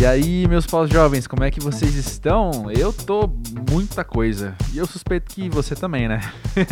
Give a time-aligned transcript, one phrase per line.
[0.00, 2.70] E aí, meus pós-jovens, como é que vocês estão?
[2.70, 3.28] Eu tô
[3.70, 4.56] muita coisa.
[4.72, 6.20] E eu suspeito que você também, né?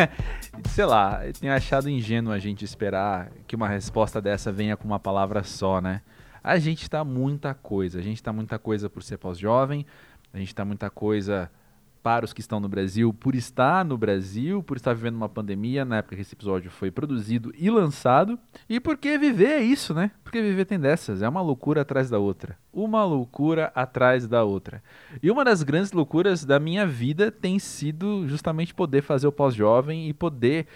[0.70, 4.88] Sei lá, eu tenho achado ingênuo a gente esperar que uma resposta dessa venha com
[4.88, 6.00] uma palavra só, né?
[6.42, 7.98] A gente tá muita coisa.
[7.98, 9.84] A gente tá muita coisa por ser pós-jovem,
[10.32, 11.50] a gente tá muita coisa
[12.08, 15.84] para os que estão no Brasil, por estar no Brasil, por estar vivendo uma pandemia
[15.84, 20.10] na época que esse episódio foi produzido e lançado, e porque viver é isso, né?
[20.24, 22.56] Porque viver tem dessas, é uma loucura atrás da outra.
[22.72, 24.82] Uma loucura atrás da outra.
[25.22, 30.08] E uma das grandes loucuras da minha vida tem sido justamente poder fazer o pós-jovem
[30.08, 30.66] e poder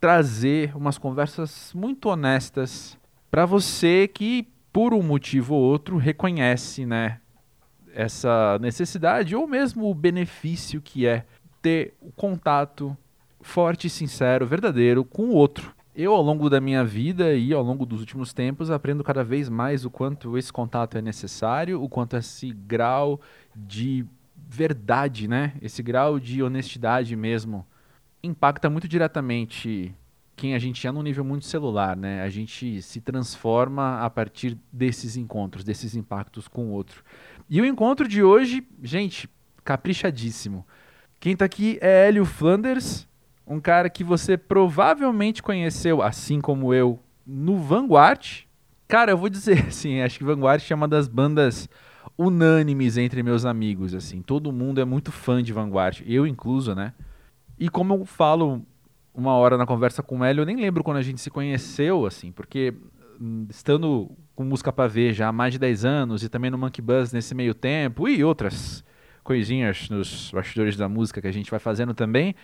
[0.00, 2.96] trazer umas conversas muito honestas
[3.30, 7.20] para você que por um motivo ou outro reconhece, né,
[7.98, 11.24] essa necessidade ou mesmo o benefício que é
[11.60, 12.96] ter o contato
[13.40, 15.74] forte, sincero, verdadeiro com o outro.
[15.96, 19.48] Eu, ao longo da minha vida e ao longo dos últimos tempos, aprendo cada vez
[19.48, 23.20] mais o quanto esse contato é necessário, o quanto esse grau
[23.56, 24.06] de
[24.48, 25.54] verdade, né?
[25.60, 27.66] Esse grau de honestidade mesmo
[28.22, 29.92] impacta muito diretamente
[30.36, 32.22] quem a gente é num nível muito celular, né?
[32.22, 37.02] A gente se transforma a partir desses encontros, desses impactos com o outro.
[37.50, 39.28] E o encontro de hoje, gente,
[39.64, 40.66] caprichadíssimo.
[41.18, 43.08] Quem tá aqui é Hélio Flanders,
[43.46, 48.44] um cara que você provavelmente conheceu, assim como eu, no Vanguard.
[48.86, 51.68] Cara, eu vou dizer assim, acho que Vanguard é uma das bandas
[52.16, 54.20] unânimes entre meus amigos, assim.
[54.20, 56.92] Todo mundo é muito fã de Vanguard, eu incluso, né?
[57.58, 58.62] E como eu falo
[59.14, 62.06] uma hora na conversa com o Hélio, eu nem lembro quando a gente se conheceu,
[62.06, 62.74] assim, porque
[63.20, 66.56] hum, estando com música para ver já há mais de 10 anos e também no
[66.56, 68.84] Monkey Buzz nesse meio tempo e outras
[69.24, 72.36] coisinhas nos bastidores da música que a gente vai fazendo também,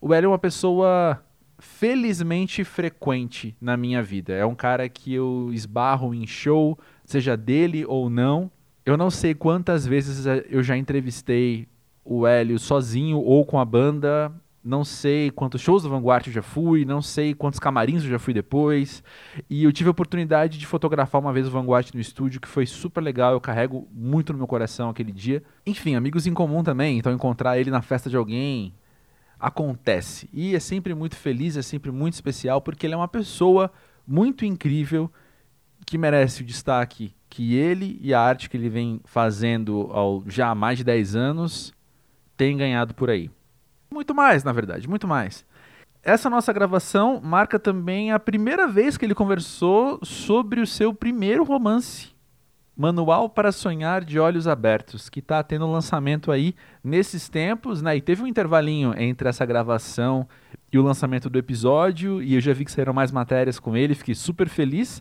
[0.00, 1.22] o Hélio é uma pessoa
[1.58, 4.32] felizmente frequente na minha vida.
[4.32, 8.50] É um cara que eu esbarro em show, seja dele ou não.
[8.86, 11.68] Eu não sei quantas vezes eu já entrevistei
[12.02, 14.32] o Hélio sozinho ou com a banda
[14.64, 18.18] não sei quantos shows do Vanguard eu já fui, não sei quantos camarins eu já
[18.18, 19.04] fui depois.
[19.50, 22.64] E eu tive a oportunidade de fotografar uma vez o Vanguard no estúdio, que foi
[22.64, 25.42] super legal, eu carrego muito no meu coração aquele dia.
[25.66, 28.72] Enfim, amigos em comum também, então encontrar ele na festa de alguém
[29.38, 30.30] acontece.
[30.32, 33.70] E é sempre muito feliz, é sempre muito especial, porque ele é uma pessoa
[34.06, 35.10] muito incrível
[35.84, 40.48] que merece o destaque que ele e a arte que ele vem fazendo ao, já
[40.48, 41.74] há mais de 10 anos
[42.36, 43.30] tem ganhado por aí.
[43.94, 45.46] Muito mais, na verdade, muito mais.
[46.02, 51.44] Essa nossa gravação marca também a primeira vez que ele conversou sobre o seu primeiro
[51.44, 52.12] romance,
[52.76, 57.96] Manual para Sonhar de Olhos Abertos, que está tendo lançamento aí nesses tempos, né?
[57.96, 60.28] E teve um intervalinho entre essa gravação
[60.72, 63.94] e o lançamento do episódio, e eu já vi que saíram mais matérias com ele,
[63.94, 65.00] fiquei super feliz.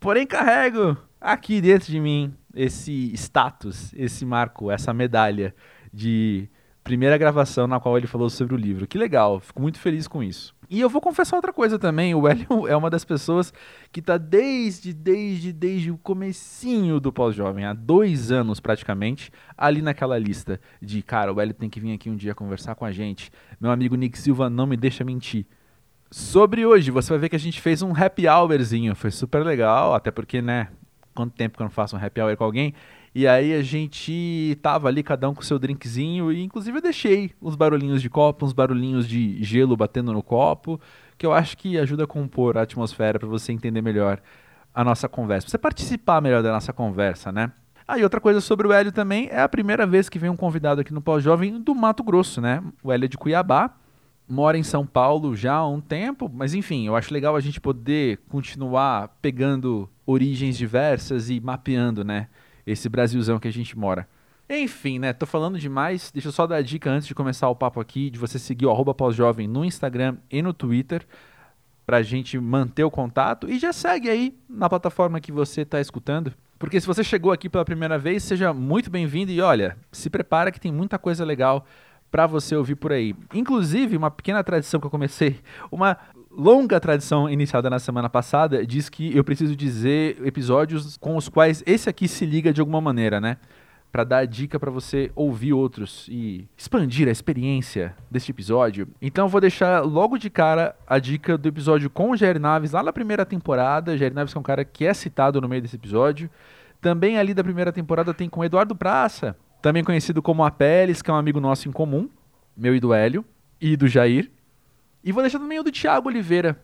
[0.00, 5.54] Porém, carrego aqui dentro de mim esse status, esse marco, essa medalha
[5.94, 6.48] de
[6.90, 8.84] primeira gravação na qual ele falou sobre o livro.
[8.84, 10.52] Que legal, fico muito feliz com isso.
[10.68, 13.54] E eu vou confessar outra coisa também, o Hélio é uma das pessoas
[13.92, 20.18] que está desde, desde, desde o comecinho do pós-jovem, há dois anos praticamente, ali naquela
[20.18, 23.30] lista de, cara, o Hélio tem que vir aqui um dia conversar com a gente.
[23.60, 25.46] Meu amigo Nick Silva não me deixa mentir.
[26.10, 29.94] Sobre hoje, você vai ver que a gente fez um happy hourzinho, foi super legal,
[29.94, 30.66] até porque, né,
[31.14, 32.74] quanto tempo que eu não faço um happy hour com alguém,
[33.14, 37.32] e aí a gente tava ali, cada um com seu drinkzinho, e inclusive eu deixei
[37.42, 40.80] uns barulhinhos de copo, uns barulhinhos de gelo batendo no copo,
[41.18, 44.20] que eu acho que ajuda a compor a atmosfera para você entender melhor
[44.72, 47.52] a nossa conversa, pra você participar melhor da nossa conversa, né?
[47.86, 50.36] Ah, e outra coisa sobre o Hélio também, é a primeira vez que vem um
[50.36, 52.62] convidado aqui no Pós-Jovem do Mato Grosso, né?
[52.84, 53.74] O Hélio é de Cuiabá,
[54.28, 57.60] mora em São Paulo já há um tempo, mas enfim, eu acho legal a gente
[57.60, 62.28] poder continuar pegando origens diversas e mapeando, né?
[62.66, 64.08] Esse Brasilzão que a gente mora.
[64.48, 65.12] Enfim, né?
[65.12, 66.10] Tô falando demais.
[66.12, 68.66] Deixa eu só dar a dica antes de começar o papo aqui de você seguir
[68.66, 71.06] o arroba pós-jovem no Instagram e no Twitter
[71.86, 73.48] pra gente manter o contato.
[73.48, 76.32] E já segue aí na plataforma que você está escutando.
[76.58, 80.52] Porque se você chegou aqui pela primeira vez, seja muito bem-vindo e olha, se prepara
[80.52, 81.64] que tem muita coisa legal
[82.10, 83.14] para você ouvir por aí.
[83.32, 85.40] Inclusive, uma pequena tradição que eu comecei,
[85.70, 85.96] uma
[86.30, 91.62] longa tradição iniciada na semana passada diz que eu preciso dizer episódios com os quais
[91.66, 93.36] esse aqui se liga de alguma maneira, né?
[93.90, 98.86] Para dar dica para você ouvir outros e expandir a experiência deste episódio.
[99.02, 102.70] Então eu vou deixar logo de cara a dica do episódio com o Jair Naves
[102.70, 103.98] lá na primeira temporada.
[103.98, 106.30] Jair Naves é um cara que é citado no meio desse episódio.
[106.80, 111.14] Também ali da primeira temporada tem com Eduardo Praça, também conhecido como Apeles, que é
[111.14, 112.08] um amigo nosso em comum,
[112.56, 113.24] meu e do Hélio,
[113.60, 114.30] e do Jair.
[115.02, 116.60] E vou deixar também o do Thiago Oliveira,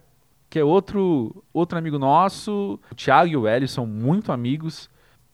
[0.50, 2.78] que é outro, outro amigo nosso.
[2.90, 4.90] O Thiago e o Hélio são muito amigos.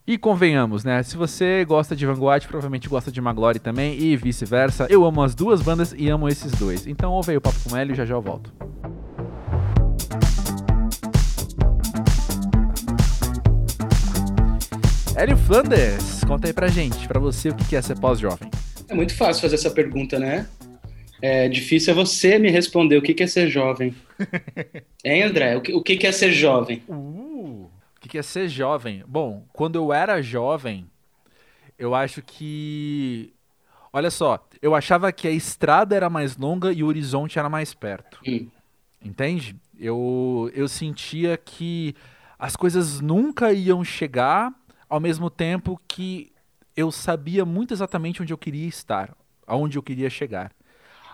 [0.06, 1.02] E convenhamos, né?
[1.02, 4.86] Se você gosta de Vanguard, provavelmente gosta de Maglory também e vice-versa.
[4.88, 6.86] Eu amo as duas bandas e amo esses dois.
[6.86, 8.52] Então ouve aí o papo com ele e já já eu volto.
[15.16, 18.50] Hélio Flanders, conta aí pra gente, pra você, o que é ser pós-jovem?
[18.88, 20.46] É muito fácil fazer essa pergunta, né?
[21.22, 23.94] É difícil é você me responder o que é ser jovem.
[25.04, 25.56] hein, André?
[25.56, 26.82] O que é ser jovem?
[26.88, 29.04] Uh, o que é ser jovem?
[29.06, 30.84] Bom, quando eu era jovem,
[31.78, 33.32] eu acho que.
[33.92, 37.72] Olha só, eu achava que a estrada era mais longa e o horizonte era mais
[37.72, 38.18] perto.
[38.26, 38.48] Hum.
[39.00, 39.54] Entende?
[39.78, 41.94] Eu, eu sentia que
[42.36, 44.52] as coisas nunca iam chegar,
[44.88, 46.32] ao mesmo tempo que
[46.76, 49.14] eu sabia muito exatamente onde eu queria estar,
[49.46, 50.50] aonde eu queria chegar.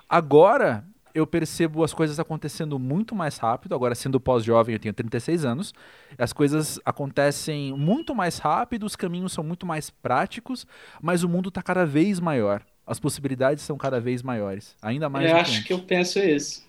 [0.09, 0.85] Agora
[1.15, 3.75] eu percebo as coisas acontecendo muito mais rápido.
[3.75, 5.75] Agora, sendo pós-jovem, eu tenho 36 anos.
[6.17, 10.67] As coisas acontecem muito mais rápido, os caminhos são muito mais práticos,
[11.01, 12.63] mas o mundo está cada vez maior.
[12.87, 14.75] As possibilidades são cada vez maiores.
[14.81, 15.31] Ainda mais.
[15.31, 16.67] Eu acho que, que eu penso isso.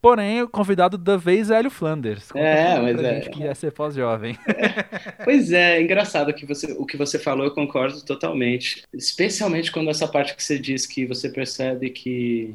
[0.00, 2.32] Porém, o convidado da vez é Hélio Flanders.
[2.32, 3.14] Conta é, mas é.
[3.14, 4.36] Gente que ia ser pós-jovem.
[4.48, 5.02] É.
[5.22, 8.82] Pois é, é engraçado que você, o que você falou, eu concordo totalmente.
[8.92, 12.52] Especialmente quando essa parte que você diz que você percebe que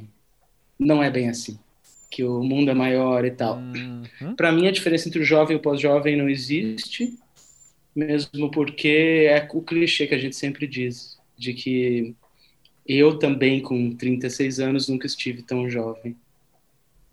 [0.79, 1.57] não é bem assim.
[2.09, 3.57] Que o mundo é maior e tal.
[3.57, 4.35] Uhum.
[4.35, 7.17] Para mim, a diferença entre o jovem e o pós-jovem não existe,
[7.95, 12.15] mesmo porque é o clichê que a gente sempre diz, de que
[12.87, 16.15] eu também, com 36 anos, nunca estive tão jovem.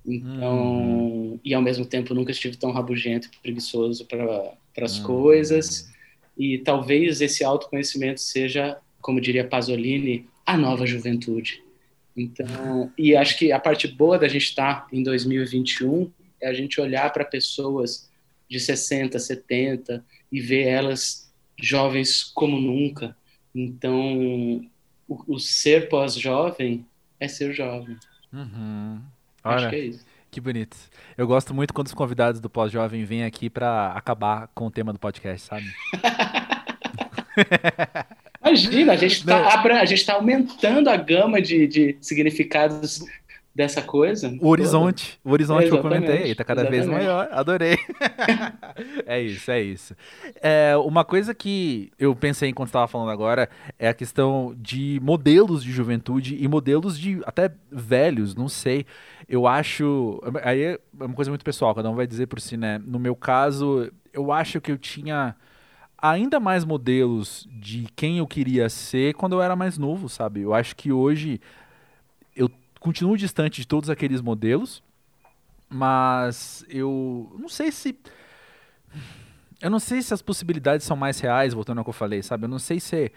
[0.07, 1.41] Então, uhum.
[1.43, 5.05] e ao mesmo tempo nunca estive tão rabugento e preguiçoso para as uhum.
[5.05, 5.91] coisas.
[6.37, 11.64] E talvez esse autoconhecimento seja, como diria Pasolini, a nova juventude.
[12.17, 16.55] Então, e acho que a parte boa da gente estar tá em 2021 é a
[16.55, 18.11] gente olhar para pessoas
[18.49, 23.17] de 60, 70 e ver elas jovens como nunca.
[23.55, 24.65] Então,
[25.09, 26.87] o, o ser pós-jovem
[27.19, 27.97] é ser jovem.
[28.33, 29.01] Uhum.
[29.43, 30.07] Acho que é isso.
[30.31, 30.77] Que bonito.
[31.17, 34.93] Eu gosto muito quando os convidados do pós-jovem vêm aqui para acabar com o tema
[34.93, 35.67] do podcast, sabe?
[38.45, 39.63] Imagina, a gente está
[40.07, 43.05] tá aumentando a gama de, de significados
[43.55, 44.37] dessa coisa.
[44.41, 46.89] O horizonte, o horizonte que eu comentei, está cada exatamente.
[46.89, 47.79] vez maior, adorei.
[49.07, 49.97] é isso, é isso.
[50.43, 53.49] É, uma coisa que eu pensei enquanto estava falando agora
[53.79, 58.85] é a questão de modelos de juventude e modelos de até velhos, não sei.
[59.29, 62.81] Eu acho, aí é uma coisa muito pessoal, cada um vai dizer por si, né?
[62.85, 65.37] No meu caso, eu acho que eu tinha
[66.05, 70.43] ainda mais modelos de quem eu queria ser quando eu era mais novo, sabe?
[70.43, 71.41] Eu acho que hoje
[72.37, 74.83] eu continuo distante de todos aqueles modelos,
[75.67, 77.97] mas eu não sei se
[79.63, 82.45] eu não sei se as possibilidades são mais reais, voltando ao que eu falei, sabe?
[82.45, 83.11] Eu não sei se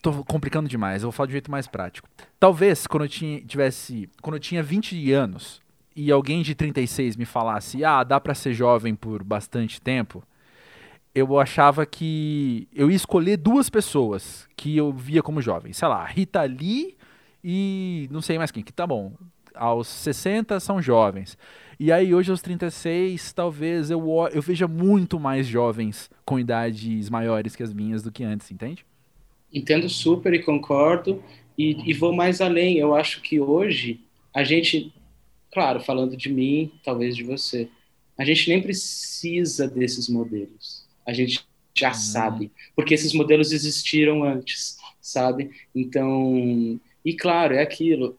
[0.00, 2.08] tô complicando demais, eu vou falar de um jeito mais prático.
[2.38, 5.60] Talvez quando eu tinha, tivesse, quando eu tinha 20 anos
[5.96, 10.22] e alguém de 36 me falasse: "Ah, dá para ser jovem por bastante tempo",
[11.18, 15.76] eu achava que eu ia escolher duas pessoas que eu via como jovens.
[15.76, 16.96] Sei lá, Rita Lee
[17.42, 19.12] e não sei mais quem, que tá bom.
[19.54, 21.36] Aos 60 são jovens.
[21.80, 24.00] E aí hoje aos 36, talvez eu,
[24.32, 28.84] eu veja muito mais jovens com idades maiores que as minhas do que antes, entende?
[29.52, 31.22] Entendo super e concordo.
[31.56, 32.78] E, e vou mais além.
[32.78, 34.00] Eu acho que hoje
[34.32, 34.92] a gente,
[35.52, 37.68] claro, falando de mim, talvez de você,
[38.16, 40.77] a gente nem precisa desses modelos
[41.08, 41.40] a gente
[41.74, 41.94] já uhum.
[41.94, 45.50] sabe, porque esses modelos existiram antes, sabe?
[45.74, 48.18] Então, e claro, é aquilo.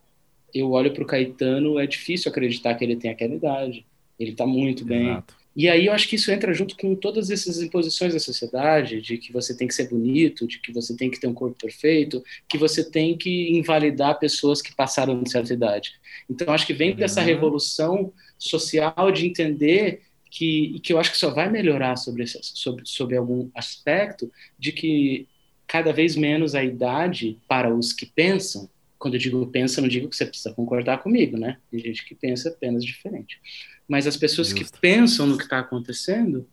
[0.51, 3.86] Eu olho para o Caetano, é difícil acreditar que ele tem aquela idade.
[4.19, 5.10] Ele está muito bem.
[5.10, 5.36] Exato.
[5.55, 9.17] E aí eu acho que isso entra junto com todas essas imposições da sociedade, de
[9.17, 12.24] que você tem que ser bonito, de que você tem que ter um corpo perfeito,
[12.48, 15.93] que você tem que invalidar pessoas que passaram de certa idade.
[16.27, 17.25] Então acho que vem dessa uhum.
[17.27, 22.83] revolução social de entender que, que eu acho que só vai melhorar sobre, esse, sobre,
[22.86, 25.27] sobre algum aspecto de que
[25.67, 30.09] cada vez menos a idade para os que pensam, quando eu digo pensa, não digo
[30.09, 31.57] que você precisa concordar comigo, né?
[31.71, 33.39] Tem gente que pensa apenas diferente.
[33.88, 34.71] Mas as pessoas Justo.
[34.71, 36.48] que pensam no que está acontecendo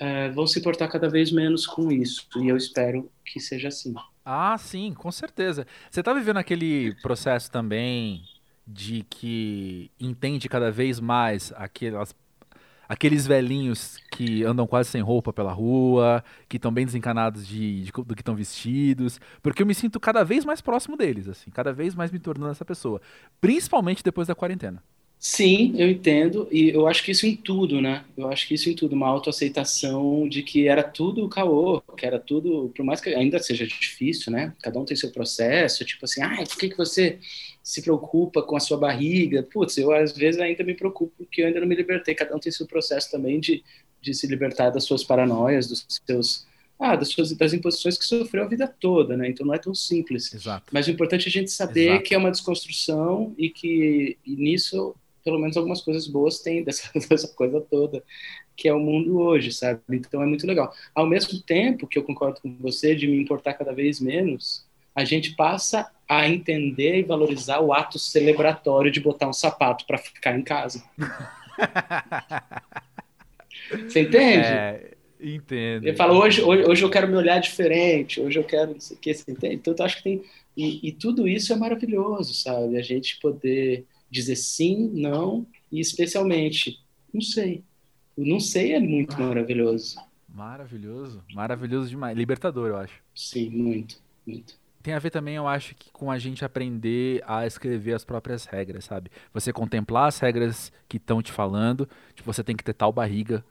[0.00, 2.26] uh, vão se importar cada vez menos com isso.
[2.36, 3.94] E eu espero que seja assim.
[4.24, 5.66] Ah, sim, com certeza.
[5.90, 8.22] Você está vivendo aquele processo também
[8.66, 12.14] de que entende cada vez mais aquelas
[12.90, 17.92] aqueles velhinhos que andam quase sem roupa pela rua, que estão bem desencanados de, de,
[17.92, 21.72] do que estão vestidos, porque eu me sinto cada vez mais próximo deles, assim, cada
[21.72, 23.00] vez mais me tornando essa pessoa,
[23.40, 24.82] principalmente depois da quarentena.
[25.22, 28.06] Sim, eu entendo, e eu acho que isso em tudo, né?
[28.16, 32.18] Eu acho que isso em tudo, uma autoaceitação de que era tudo caô, que era
[32.18, 34.54] tudo, por mais que ainda seja difícil, né?
[34.62, 37.18] Cada um tem seu processo, tipo assim, ah, por que, que você
[37.62, 39.42] se preocupa com a sua barriga?
[39.42, 42.40] Putz, eu às vezes ainda me preocupo porque eu ainda não me libertei, cada um
[42.40, 43.62] tem seu processo também de,
[44.00, 46.46] de se libertar das suas paranoias, dos seus
[46.78, 49.28] ah, das, suas, das imposições que sofreu a vida toda, né?
[49.28, 50.32] Então não é tão simples.
[50.32, 50.64] Exato.
[50.72, 52.04] Mas o importante é a gente saber Exato.
[52.04, 56.90] que é uma desconstrução e que e nisso, pelo menos algumas coisas boas tem dessa,
[57.08, 58.02] dessa coisa toda,
[58.56, 59.80] que é o mundo hoje, sabe?
[59.90, 60.72] Então é muito legal.
[60.94, 65.04] Ao mesmo tempo que eu concordo com você de me importar cada vez menos, a
[65.04, 70.36] gente passa a entender e valorizar o ato celebratório de botar um sapato para ficar
[70.38, 70.82] em casa.
[73.70, 74.46] Você entende?
[74.46, 75.86] É, entendo.
[75.86, 78.96] Ele fala, hoje, hoje, hoje eu quero me olhar diferente, hoje eu quero não sei
[78.96, 79.54] o que, você entende?
[79.56, 80.22] Então, eu acho que tem...
[80.56, 82.76] E, e, tudo isso é maravilhoso, sabe?
[82.76, 86.80] A gente poder dizer sim, não, e especialmente,
[87.12, 87.62] não sei.
[88.16, 89.96] O não sei é muito ah, maravilhoso.
[90.28, 91.22] Maravilhoso.
[91.32, 92.16] Maravilhoso demais.
[92.16, 93.00] Libertador, eu acho.
[93.14, 94.58] Sim, muito, muito.
[94.82, 98.46] Tem a ver também, eu acho, que com a gente aprender a escrever as próprias
[98.46, 99.10] regras, sabe?
[99.32, 103.44] Você contemplar as regras que estão te falando, tipo, você tem que ter tal barriga,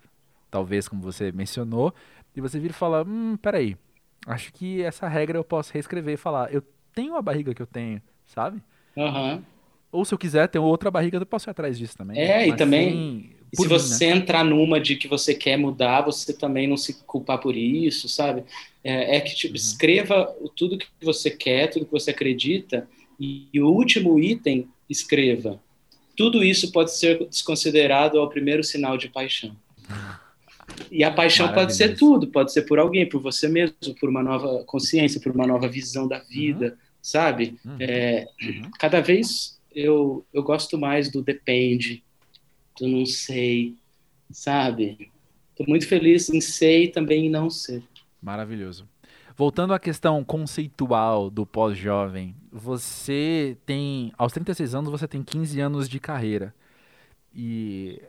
[0.50, 1.94] talvez, como você mencionou,
[2.36, 3.78] e você vira e fala, hum, peraí,
[4.26, 6.64] acho que essa regra eu posso reescrever e falar, eu
[6.94, 8.60] tenho a barriga que eu tenho, sabe?
[8.96, 9.44] Uhum.
[9.92, 12.20] Ou se eu quiser ter outra barriga, eu posso ir atrás disso também.
[12.20, 14.18] É, e também, e se mim, você né?
[14.18, 18.44] entrar numa de que você quer mudar, você também não se culpar por isso, sabe?
[18.84, 19.56] É, é que, tipo, uhum.
[19.56, 22.88] escreva tudo que você quer, tudo que você acredita,
[23.20, 25.60] e, e o último item, escreva.
[26.16, 29.56] Tudo isso pode ser desconsiderado ao primeiro sinal de paixão.
[30.92, 34.24] E a paixão pode ser tudo, pode ser por alguém, por você mesmo, por uma
[34.24, 36.78] nova consciência, por uma nova visão da vida, uhum.
[37.02, 37.60] sabe?
[37.66, 37.78] Uhum.
[37.80, 38.72] É, uhum.
[38.80, 42.04] Cada vez eu, eu gosto mais do depende,
[42.80, 43.76] do não sei,
[44.32, 45.12] sabe?
[45.52, 47.84] Estou muito feliz em ser e também em não ser.
[48.22, 48.88] Maravilhoso.
[49.36, 55.88] Voltando à questão conceitual do pós-jovem, você tem, aos 36 anos, você tem 15 anos
[55.88, 56.54] de carreira.
[57.34, 58.02] E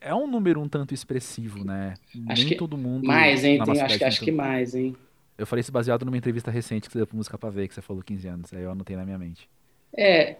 [0.00, 1.94] é um número um tanto expressivo, né?
[2.28, 3.06] Acho Nem que todo mundo.
[3.06, 3.62] Mais, hein?
[3.62, 4.96] Tem, acho, que, acho que mais, hein?
[5.38, 7.74] Eu falei isso baseado numa entrevista recente que você deu pra Música Pra Ver, que
[7.74, 8.52] você falou 15 anos.
[8.52, 9.48] Aí eu anotei na minha mente.
[9.96, 10.36] É.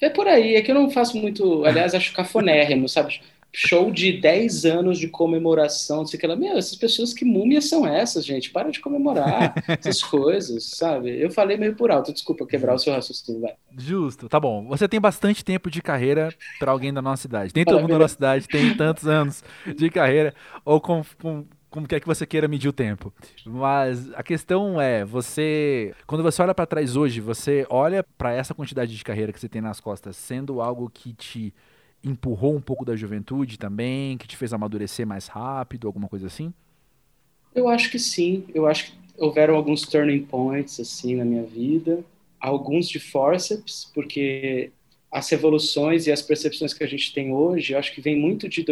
[0.00, 0.54] É por aí.
[0.54, 1.64] É que eu não faço muito.
[1.64, 3.20] Aliás, acho cafonérrimo, sabe?
[3.52, 7.86] show de 10 anos de comemoração, sei que ela, meu, essas pessoas que múmias são
[7.86, 8.50] essas, gente?
[8.50, 11.20] Para de comemorar essas coisas, sabe?
[11.20, 13.54] Eu falei meio por alto, desculpa quebrar o seu raciocínio, vai.
[13.76, 14.66] Justo, tá bom.
[14.68, 17.52] Você tem bastante tempo de carreira para alguém da nossa cidade.
[17.54, 19.42] Nem todo mundo da nossa cidade tem tantos anos
[19.76, 23.12] de carreira, ou com, com como quer que você queira medir o tempo.
[23.44, 28.54] Mas a questão é, você, quando você olha para trás hoje, você olha para essa
[28.54, 31.52] quantidade de carreira que você tem nas costas sendo algo que te
[32.02, 36.52] empurrou um pouco da juventude também, que te fez amadurecer mais rápido, alguma coisa assim?
[37.54, 38.44] Eu acho que sim.
[38.54, 42.04] Eu acho que houveram alguns turning points assim na minha vida,
[42.40, 44.70] alguns de forceps, porque
[45.10, 48.48] as revoluções e as percepções que a gente tem hoje, eu acho que vem muito
[48.48, 48.62] de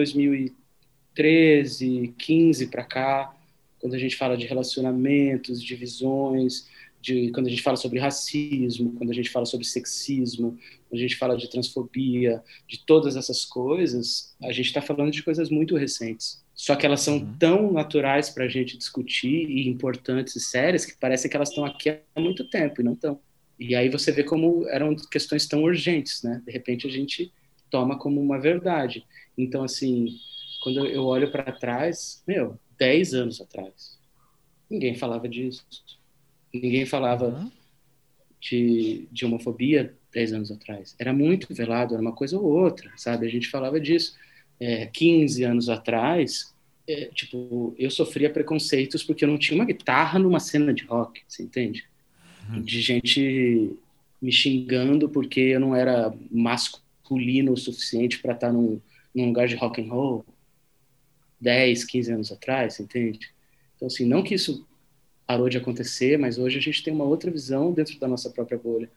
[1.16, 3.34] 2013, 15 para cá,
[3.80, 6.68] quando a gente fala de relacionamentos, divisões,
[7.00, 10.58] de quando a gente fala sobre racismo, quando a gente fala sobre sexismo,
[10.88, 15.22] quando a gente fala de transfobia, de todas essas coisas, a gente está falando de
[15.22, 16.44] coisas muito recentes.
[16.54, 17.36] Só que elas são uhum.
[17.38, 21.64] tão naturais para a gente discutir e importantes e sérias que parece que elas estão
[21.64, 23.20] aqui há muito tempo e não estão.
[23.58, 26.42] E aí você vê como eram questões tão urgentes, né?
[26.44, 27.32] De repente a gente
[27.70, 29.04] toma como uma verdade.
[29.36, 30.08] Então, assim,
[30.66, 33.96] quando eu olho para trás, meu, 10 anos atrás,
[34.68, 35.64] ninguém falava disso.
[36.52, 37.52] Ninguém falava uhum.
[38.40, 40.96] de, de homofobia 10 anos atrás.
[40.98, 43.28] Era muito velado, era uma coisa ou outra, sabe?
[43.28, 44.16] A gente falava disso.
[44.58, 46.52] É, 15 anos atrás,
[46.88, 51.22] é, tipo, eu sofria preconceitos porque eu não tinha uma guitarra numa cena de rock,
[51.28, 51.84] você entende?
[52.50, 52.60] Uhum.
[52.60, 53.72] De gente
[54.20, 58.80] me xingando porque eu não era masculino o suficiente para estar num,
[59.14, 60.26] num lugar de rock and roll
[61.40, 63.20] 10, 15 anos atrás, entende?
[63.76, 64.66] Então, assim, não que isso
[65.26, 68.58] parou de acontecer, mas hoje a gente tem uma outra visão dentro da nossa própria
[68.58, 68.90] bolha.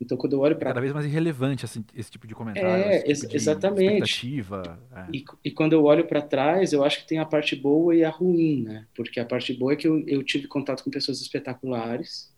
[0.00, 0.70] Então, quando eu olho para.
[0.70, 2.68] Cada vez mais irrelevante assim, esse tipo de comentário.
[2.68, 4.44] É, tipo de exatamente.
[4.92, 5.06] É.
[5.12, 8.04] E, e, quando eu olho para trás, eu acho que tem a parte boa e
[8.04, 8.86] a ruim, né?
[8.94, 12.32] Porque a parte boa é que eu, eu tive contato com pessoas espetaculares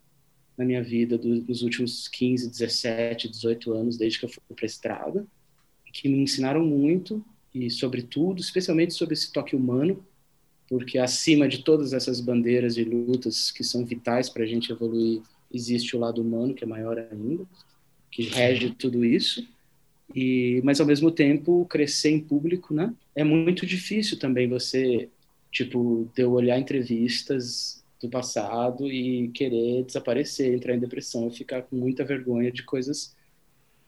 [0.56, 4.64] na minha vida do, dos últimos 15, 17, 18 anos, desde que eu fui para
[4.64, 5.26] a estrada,
[5.92, 7.25] que me ensinaram muito,
[7.56, 10.04] e sobre tudo, especialmente sobre esse toque humano,
[10.68, 15.22] porque acima de todas essas bandeiras e lutas que são vitais para a gente evoluir,
[15.52, 17.44] existe o lado humano, que é maior ainda,
[18.10, 19.46] que rege tudo isso.
[20.14, 22.92] E, mas ao mesmo tempo crescer em público, né?
[23.14, 25.08] É muito difícil também você,
[25.50, 31.76] tipo, de eu olhar entrevistas do passado e querer desaparecer, entrar em depressão, ficar com
[31.76, 33.16] muita vergonha de coisas.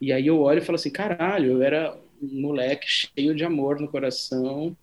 [0.00, 3.80] E aí eu olho e falo assim, caralho, eu era um moleque cheio de amor
[3.80, 4.76] no coração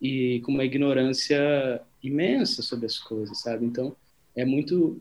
[0.00, 3.64] e com uma ignorância imensa sobre as coisas, sabe?
[3.64, 3.96] Então,
[4.36, 5.00] é muito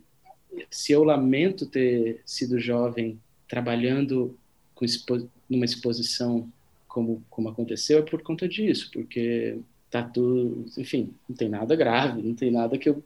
[0.71, 4.37] se eu lamento ter sido jovem trabalhando
[4.73, 6.51] com expo numa exposição
[6.87, 12.21] como como aconteceu é por conta disso, porque tá tudo, enfim, não tem nada grave,
[12.21, 13.03] não tem nada que eu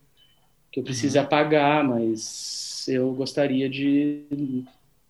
[0.71, 1.25] que eu precise uhum.
[1.25, 4.23] apagar, mas eu gostaria de,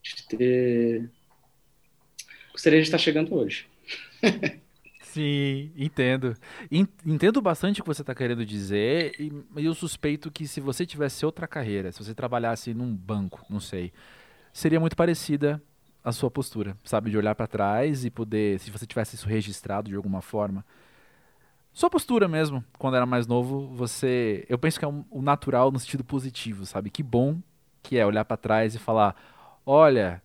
[0.01, 1.09] de ter
[2.69, 3.65] de estar chegando hoje.
[5.01, 6.35] Sim, entendo.
[7.05, 11.25] Entendo bastante o que você está querendo dizer, e eu suspeito que se você tivesse
[11.25, 13.91] outra carreira, se você trabalhasse num banco, não sei,
[14.53, 15.61] seria muito parecida
[16.03, 17.11] a sua postura, sabe?
[17.11, 20.65] De olhar para trás e poder, se você tivesse isso registrado de alguma forma.
[21.73, 24.45] Sua postura mesmo, quando era mais novo, você.
[24.49, 26.89] Eu penso que é um, o natural no sentido positivo, sabe?
[26.89, 27.39] Que bom
[27.83, 29.15] que é olhar para trás e falar:
[29.65, 30.21] olha,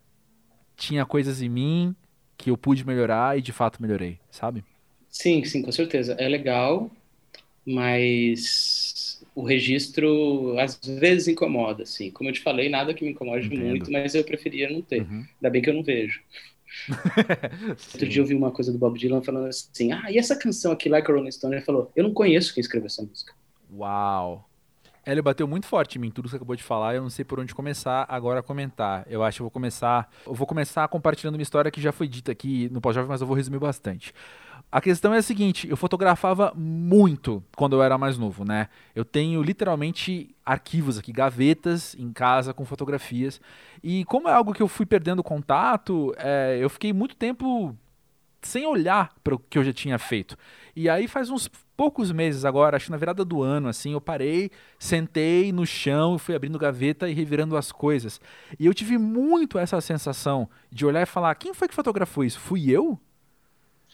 [0.77, 1.97] tinha coisas em mim
[2.37, 4.65] que eu pude melhorar e de fato melhorei, sabe?
[5.09, 6.15] Sim, sim, com certeza.
[6.19, 6.91] É legal,
[7.65, 12.11] mas o registro às vezes incomoda, assim.
[12.11, 13.65] Como eu te falei, nada que me incomode Entendo.
[13.65, 15.03] muito, mas eu preferia não ter.
[15.03, 15.25] Uhum.
[15.37, 16.23] Ainda bem que eu não vejo.
[17.95, 20.73] Outro dia eu vi uma coisa do Bob Dylan falando assim: Ah, e essa canção
[20.73, 21.55] aqui, Like a Rolling Stone?
[21.55, 23.33] Ele falou: Eu não conheço quem escreveu essa música.
[23.73, 24.49] Uau!
[25.07, 26.95] Ele bateu muito forte em mim, tudo que você acabou de falar.
[26.95, 29.07] Eu não sei por onde começar agora a comentar.
[29.09, 30.11] Eu acho que eu vou começar.
[30.27, 33.27] Eu vou começar compartilhando uma história que já foi dita aqui no pós-jovem, mas eu
[33.27, 34.13] vou resumir bastante.
[34.71, 38.69] A questão é a seguinte, eu fotografava muito quando eu era mais novo, né?
[38.97, 43.41] Eu tenho literalmente arquivos aqui, gavetas em casa com fotografias.
[43.83, 47.77] E como é algo que eu fui perdendo contato, é, eu fiquei muito tempo
[48.47, 50.37] sem olhar para o que eu já tinha feito.
[50.75, 54.01] E aí faz uns poucos meses agora, acho que na virada do ano, assim, eu
[54.01, 58.21] parei, sentei no chão, fui abrindo gaveta e revirando as coisas.
[58.59, 62.41] E eu tive muito essa sensação de olhar e falar: quem foi que fotografou isso?
[62.41, 62.99] Fui eu?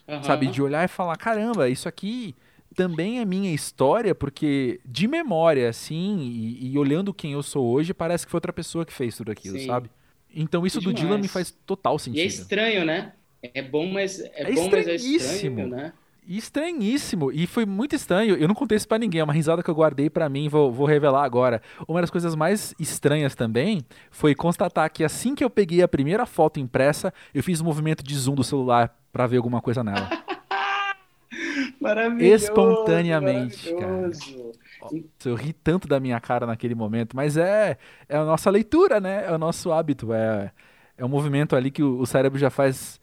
[0.07, 0.23] Uhum.
[0.23, 0.47] Sabe?
[0.47, 2.35] De olhar e falar: caramba, isso aqui
[2.75, 7.93] também é minha história, porque de memória, assim, e, e, olhando quem eu sou hoje,
[7.93, 9.67] parece que foi outra pessoa que fez tudo aquilo, Sim.
[9.67, 9.91] sabe?
[10.35, 12.19] Então isso do Dylan me faz total sentido.
[12.19, 13.13] E é estranho, né?
[13.43, 15.93] É bom, mas é, é bom, mas é estranho, né?
[16.27, 17.33] estranhíssimo.
[17.33, 18.37] E foi muito estranho.
[18.37, 19.21] Eu não contei isso pra ninguém.
[19.21, 20.49] É uma risada que eu guardei para mim.
[20.49, 21.61] Vou, vou revelar agora.
[21.87, 26.27] Uma das coisas mais estranhas também foi constatar que assim que eu peguei a primeira
[26.27, 30.09] foto impressa, eu fiz um movimento de zoom do celular para ver alguma coisa nela.
[31.81, 32.45] maravilhoso.
[32.45, 34.53] Espontaneamente, maravilhoso.
[34.81, 35.03] cara.
[35.25, 37.77] Eu ri tanto da minha cara naquele momento, mas é,
[38.09, 39.25] é a nossa leitura, né?
[39.27, 40.13] É o nosso hábito.
[40.13, 40.51] É,
[40.97, 43.01] é um movimento ali que o, o cérebro já faz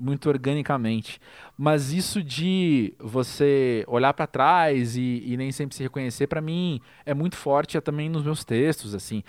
[0.00, 1.20] muito organicamente.
[1.56, 6.80] Mas isso de você olhar para trás e, e, nem sempre se reconhecer, para mim
[7.04, 9.22] é muito forte é também nos meus textos, assim.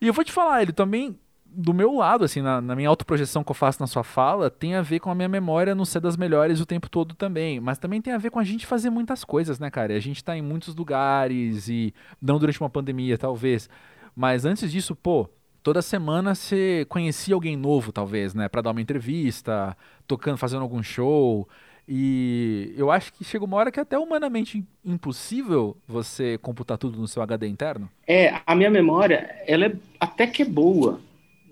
[0.00, 1.16] E eu vou te falar, ele também
[1.54, 4.74] do meu lado, assim, na, na minha autoprojeção que eu faço na sua fala, tem
[4.74, 7.60] a ver com a minha memória não ser das melhores o tempo todo também.
[7.60, 9.94] Mas também tem a ver com a gente fazer muitas coisas, né, cara?
[9.94, 13.68] A gente tá em muitos lugares e não durante uma pandemia, talvez.
[14.16, 15.28] Mas antes disso, pô,
[15.62, 18.48] toda semana você conhecia alguém novo, talvez, né?
[18.48, 21.48] Para dar uma entrevista, tocando, fazendo algum show.
[21.88, 26.98] E eu acho que chega uma hora que é até humanamente impossível você computar tudo
[26.98, 27.88] no seu HD interno.
[28.06, 31.00] É, a minha memória, ela é até que é boa,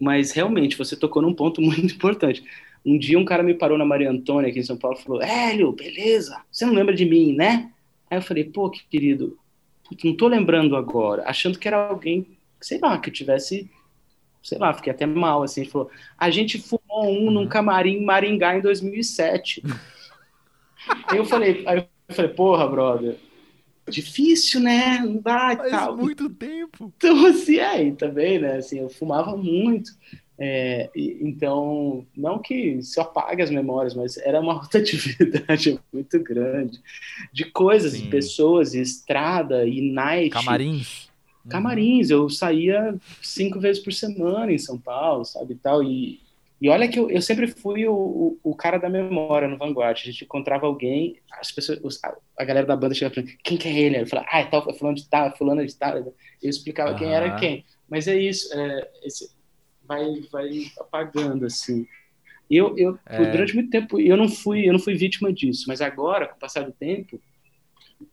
[0.00, 2.44] mas realmente você tocou num ponto muito importante.
[2.84, 5.22] Um dia um cara me parou na Maria Antônia aqui em São Paulo e falou:
[5.22, 7.70] Hélio, beleza, você não lembra de mim, né?
[8.10, 9.36] Aí eu falei: pô, querido,
[10.02, 12.26] não tô lembrando agora, achando que era alguém,
[12.60, 13.68] sei lá, que tivesse
[14.42, 17.30] sei lá, fiquei até mal, assim, gente falou, a gente fumou um uhum.
[17.30, 19.62] num camarim em Maringá em 2007.
[21.06, 23.16] aí eu falei, aí eu falei, porra, brother,
[23.88, 25.96] difícil, né, não dá Faz tal.
[25.96, 26.92] muito tempo.
[26.96, 29.90] Então, assim, é, também, né, assim, eu fumava muito,
[30.38, 36.80] é, e, então, não que isso apague as memórias, mas era uma rotatividade muito grande
[37.30, 38.08] de coisas, Sim.
[38.08, 40.30] pessoas, estrada e night.
[40.30, 41.09] Camarins
[41.48, 42.10] camarins.
[42.10, 45.82] Eu saía cinco vezes por semana em São Paulo, sabe, e tal.
[45.82, 46.20] E,
[46.60, 49.98] e olha que eu, eu sempre fui o, o, o, cara da memória no Vanguard.
[49.98, 51.98] A gente encontrava alguém, as pessoas,
[52.36, 54.00] a, galera da banda chegava falando, quem que é ele?
[54.00, 55.96] Eu falava, ah, é tal, é fulano de tal, fulano de tal.
[55.96, 57.64] Eu explicava quem era quem.
[57.88, 59.30] Mas é isso, é, esse,
[59.90, 61.86] vai, vai apagando, assim.
[62.48, 63.30] Eu, eu é.
[63.30, 66.38] durante muito tempo, eu não fui, eu não fui vítima disso, mas agora, com o
[66.38, 67.20] passar do tempo,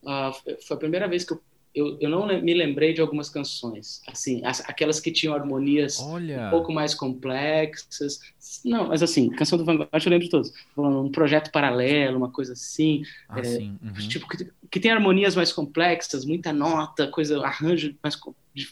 [0.04, 1.42] uh, foi a primeira vez que eu
[1.78, 6.48] eu, eu não me lembrei de algumas canções, assim, as, aquelas que tinham harmonias Olha.
[6.48, 8.20] um pouco mais complexas.
[8.66, 10.52] Não, mas assim, canção do Vanguard eu lembro de todos.
[10.76, 13.04] Um projeto paralelo, uma coisa assim.
[13.30, 13.78] Ah, é, sim.
[13.84, 13.94] Uhum.
[14.08, 18.18] Tipo, que, que, tem harmonias mais complexas, muita nota, coisa, arranjo mais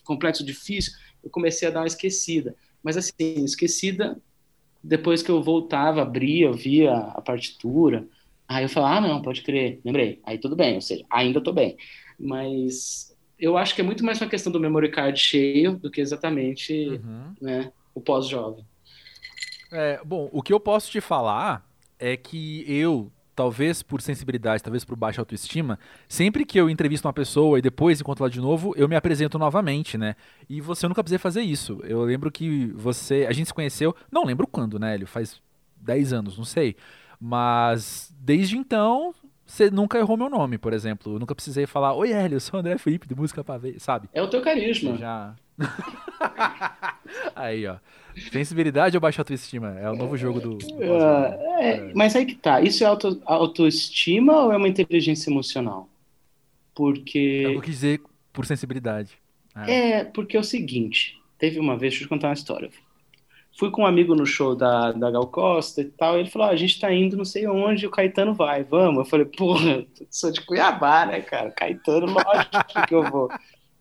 [0.03, 0.93] complexo, difícil.
[1.23, 2.55] Eu comecei a dar uma esquecida.
[2.81, 4.17] Mas assim, esquecida,
[4.83, 8.07] depois que eu voltava, abria, via a partitura.
[8.47, 10.19] Aí eu falava, ah, não, pode crer, lembrei.
[10.23, 11.77] Aí tudo bem, ou seja, ainda tô bem
[12.19, 16.01] mas eu acho que é muito mais uma questão do memory card cheio do que
[16.01, 17.33] exatamente uhum.
[17.41, 18.65] né, o pós-jovem.
[19.71, 21.67] É, bom, o que eu posso te falar
[21.99, 27.13] é que eu, talvez por sensibilidade, talvez por baixa autoestima, sempre que eu entrevisto uma
[27.13, 30.15] pessoa e depois encontro ela de novo, eu me apresento novamente, né?
[30.49, 31.79] E você nunca precisei fazer isso.
[31.83, 35.07] Eu lembro que você, a gente se conheceu, não lembro quando, né, Hélio?
[35.07, 35.41] Faz
[35.81, 36.75] 10 anos, não sei.
[37.19, 39.13] Mas desde então,
[39.45, 41.13] você nunca errou meu nome, por exemplo.
[41.13, 43.79] Eu nunca precisei falar, oi Hélio, eu sou o André Felipe do Música Pra Ver,
[43.79, 44.09] sabe?
[44.13, 44.97] É o teu carisma.
[44.97, 45.35] Já.
[47.35, 47.77] aí, ó.
[48.31, 49.77] Sensibilidade ou baixa autoestima?
[49.79, 50.57] É o novo jogo do.
[50.57, 52.61] Uh, é, mas aí que tá.
[52.61, 55.89] Isso é auto, autoestima ou é uma inteligência emocional?
[56.73, 57.43] Porque.
[57.45, 59.11] Eu quis dizer por sensibilidade.
[59.55, 59.99] É.
[59.99, 62.69] é, porque é o seguinte: teve uma vez, deixa eu te contar uma história
[63.57, 66.49] fui com um amigo no show da, da Gal Costa e tal, e ele falou,
[66.49, 68.99] a gente tá indo não sei onde, o Caetano vai, vamos?
[68.99, 71.51] Eu falei, porra, sou de Cuiabá, né, cara?
[71.51, 73.29] Caetano, lógico que eu vou.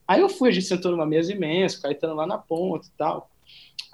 [0.06, 2.90] Aí eu fui, a gente sentou numa mesa imensa, o Caetano lá na ponta e
[2.96, 3.30] tal.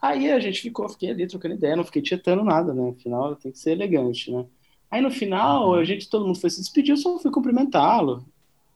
[0.02, 2.90] Aí a gente ficou, fiquei ali trocando ideia, não fiquei tietando nada, né?
[2.90, 4.44] Afinal, tem que ser elegante, né?
[4.90, 5.74] Aí no final, uhum.
[5.74, 8.24] a gente, todo mundo foi se despedir, eu só fui cumprimentá-lo.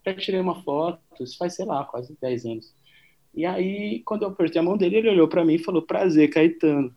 [0.01, 2.75] Até tirei uma foto, isso faz, sei lá, quase 10 anos.
[3.37, 6.31] E aí, quando eu apertei a mão dele, ele olhou para mim e falou: Prazer,
[6.31, 6.95] Caetano.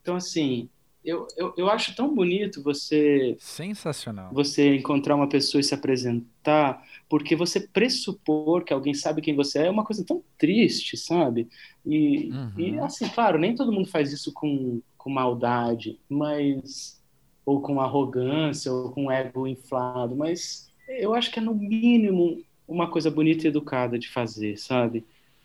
[0.00, 0.68] Então, assim,
[1.04, 3.36] eu, eu, eu acho tão bonito você.
[3.38, 4.32] Sensacional.
[4.32, 9.60] Você encontrar uma pessoa e se apresentar, porque você pressupor que alguém sabe quem você
[9.60, 11.48] é é uma coisa tão triste, sabe?
[11.84, 12.52] E, uhum.
[12.56, 17.02] e assim, claro, nem todo mundo faz isso com, com maldade, mas.
[17.44, 22.90] ou com arrogância, ou com ego inflado, mas eu acho que é no mínimo uma
[22.90, 25.04] coisa bonita e educada de fazer, sabe?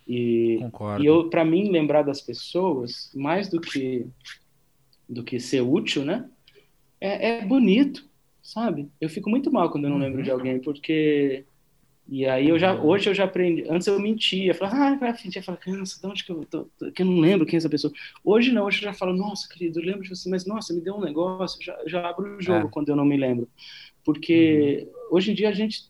[0.09, 1.03] E, Concordo.
[1.03, 4.07] e eu, para mim, lembrar das pessoas, mais do que
[5.07, 6.27] do que ser útil, né?
[6.99, 8.07] É, é bonito,
[8.41, 8.89] sabe?
[8.99, 10.03] Eu fico muito mal quando eu não uhum.
[10.03, 11.45] lembro de alguém, porque
[12.07, 13.65] e aí eu já hoje eu já aprendi.
[13.69, 17.03] Antes eu mentia, falava, ah, vai fingia, falava, cansa, de onde que eu tô, que
[17.03, 17.93] eu não lembro quem é essa pessoa.
[18.23, 20.81] Hoje não, hoje eu já falo, nossa, querido, eu lembro de você, mas nossa, me
[20.81, 22.71] deu um negócio, já, já abro o jogo é.
[22.71, 23.47] quando eu não me lembro.
[24.03, 25.17] Porque uhum.
[25.17, 25.88] hoje em dia a gente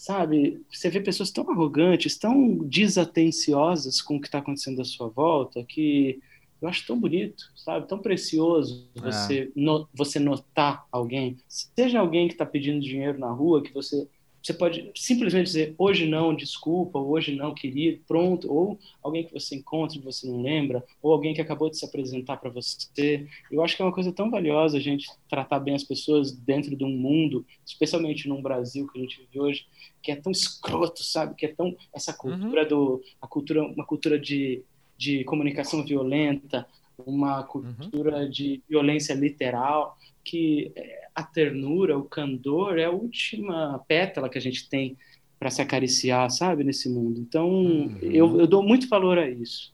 [0.00, 0.62] sabe?
[0.72, 5.62] Você vê pessoas tão arrogantes, tão desatenciosas com o que está acontecendo à sua volta,
[5.62, 6.18] que
[6.60, 7.86] eu acho tão bonito, sabe?
[7.86, 9.00] Tão precioso é.
[9.00, 11.36] você, no, você notar alguém.
[11.46, 14.08] Seja alguém que está pedindo dinheiro na rua, que você
[14.42, 19.56] você pode simplesmente dizer hoje não, desculpa, hoje não, querido, pronto, ou alguém que você
[19.56, 23.26] encontra e você não lembra, ou alguém que acabou de se apresentar para você.
[23.50, 26.74] Eu acho que é uma coisa tão valiosa a gente tratar bem as pessoas dentro
[26.74, 29.66] de um mundo, especialmente num Brasil que a gente vive hoje,
[30.02, 31.34] que é tão escroto, sabe?
[31.34, 32.68] Que é tão essa cultura uhum.
[32.68, 34.62] do a cultura, uma cultura de,
[34.96, 36.66] de comunicação violenta,
[37.06, 37.46] uma uhum.
[37.46, 38.30] cultura uhum.
[38.30, 44.40] de violência literal que é, a ternura, o candor é a última pétala que a
[44.40, 44.96] gente tem
[45.38, 47.20] para se acariciar, sabe, nesse mundo.
[47.20, 47.98] Então, uhum.
[48.02, 49.72] eu, eu dou muito valor a isso.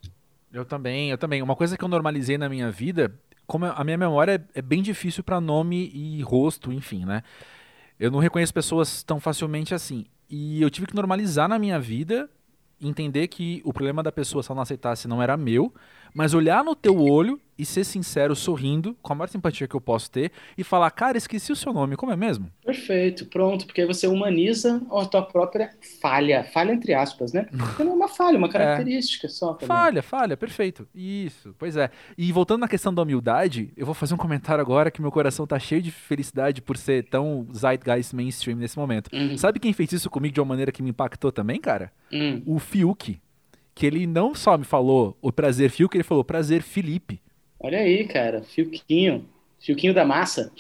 [0.53, 1.43] Eu também, eu também.
[1.43, 3.13] Uma coisa que eu normalizei na minha vida,
[3.47, 7.23] como a minha memória é, é bem difícil para nome e rosto, enfim, né?
[7.99, 10.07] Eu não reconheço pessoas tão facilmente assim.
[10.31, 12.29] E eu tive que normalizar na minha vida
[12.81, 15.73] entender que o problema da pessoa, se ela não aceitasse, não era meu,
[16.15, 19.81] mas olhar no teu olho e ser sincero, sorrindo, com a maior simpatia que eu
[19.81, 22.51] posso ter, e falar, cara, esqueci o seu nome, como é mesmo?
[22.65, 27.47] Perfeito, pronto, porque aí você humaniza a tua própria falha, falha entre aspas, né?
[27.57, 28.51] Porque não é uma falha, uma é.
[28.51, 29.31] característica é.
[29.31, 29.55] só.
[29.55, 29.67] Também.
[29.67, 30.87] Falha, falha, perfeito.
[30.95, 31.91] Isso, pois é.
[32.17, 35.47] E voltando na questão da humildade, eu vou fazer um comentário agora que meu coração
[35.47, 39.11] tá cheio de felicidade por ser tão zeitgeist mainstream nesse momento.
[39.13, 39.37] Uhum.
[39.37, 41.93] Sabe quem fez isso comigo de uma maneira que me impactou também, cara?
[42.13, 42.43] Uhum.
[42.47, 43.19] O Fiuk
[43.77, 47.21] que ele não só me falou o prazer Fiuk, ele falou prazer Felipe.
[47.59, 49.27] Olha aí, cara, Fiuquinho,
[49.59, 50.53] Fiuquinho da massa.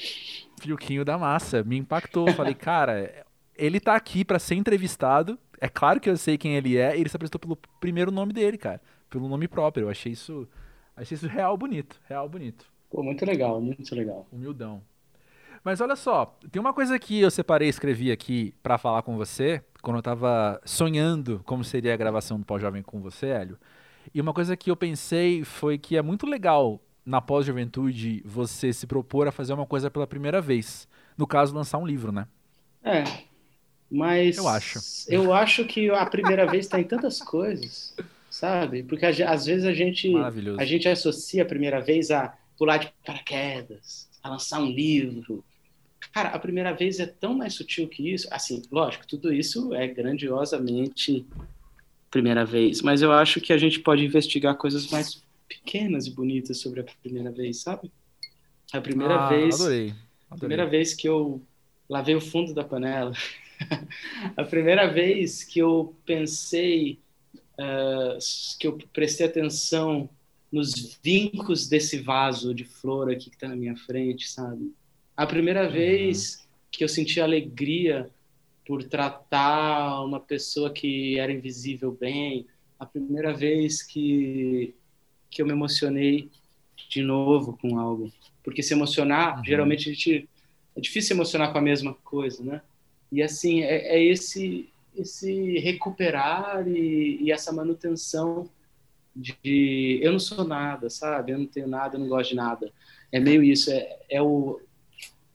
[0.60, 2.32] Fiuquinho da massa, me impactou.
[2.32, 5.38] Falei, cara, ele tá aqui para ser entrevistado.
[5.60, 8.32] É claro que eu sei quem ele é, e ele se apresentou pelo primeiro nome
[8.32, 9.84] dele, cara, pelo nome próprio.
[9.84, 10.48] Eu achei isso,
[10.96, 12.66] achei isso real bonito, real bonito.
[12.90, 14.26] Pô, muito legal, muito legal.
[14.30, 14.82] Humildão.
[15.64, 19.16] Mas olha só, tem uma coisa que eu separei e escrevi aqui para falar com
[19.16, 23.58] você, quando eu tava sonhando como seria a gravação do Pós-Jovem com você, Hélio.
[24.14, 28.86] E uma coisa que eu pensei foi que é muito legal na pós-juventude você se
[28.86, 30.88] propor a fazer uma coisa pela primeira vez.
[31.16, 32.26] No caso, lançar um livro, né?
[32.82, 33.04] É.
[33.90, 34.80] Mas eu acho.
[35.08, 37.94] Eu acho que a primeira vez está em tantas coisas,
[38.28, 38.82] sabe?
[38.82, 40.12] Porque às vezes a gente
[40.58, 45.44] a gente associa a primeira vez a pular de paraquedas, a lançar um livro.
[46.12, 48.26] Cara, a primeira vez é tão mais sutil que isso.
[48.32, 51.24] Assim, lógico, tudo isso é grandiosamente
[52.10, 56.58] primeira vez, mas eu acho que a gente pode investigar coisas mais pequenas e bonitas
[56.58, 57.90] sobre a primeira vez, sabe?
[58.72, 59.94] A primeira ah, vez, adorei, adorei.
[60.30, 61.40] a primeira vez que eu
[61.88, 63.12] lavei o fundo da panela,
[64.36, 66.98] a primeira vez que eu pensei,
[67.58, 68.18] uh,
[68.58, 70.08] que eu prestei atenção
[70.50, 74.72] nos vincos desse vaso de flor aqui que está na minha frente, sabe?
[75.16, 75.72] A primeira uhum.
[75.72, 78.10] vez que eu senti alegria
[78.66, 82.46] por tratar uma pessoa que era invisível bem,
[82.78, 84.74] a primeira vez que
[85.36, 86.30] que eu me emocionei
[86.88, 88.10] de novo com algo,
[88.42, 89.44] porque se emocionar, uhum.
[89.44, 90.26] geralmente a gente
[90.74, 92.62] é difícil se emocionar com a mesma coisa, né?
[93.12, 98.48] E assim é, é esse esse recuperar e, e essa manutenção
[99.14, 101.32] de eu não sou nada, sabe?
[101.32, 102.72] Eu não tenho nada, eu não gosto de nada.
[103.12, 104.58] É meio isso, é, é o,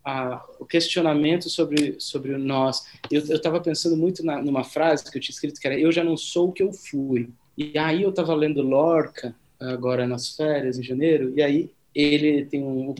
[0.03, 2.87] a, o questionamento sobre, sobre nós.
[3.11, 6.03] Eu estava pensando muito na, numa frase que eu tinha escrito que era eu já
[6.03, 7.29] não sou o que eu fui.
[7.55, 12.63] E aí eu estava lendo Lorca, agora nas férias, em janeiro, e aí ele tem
[12.63, 12.95] um,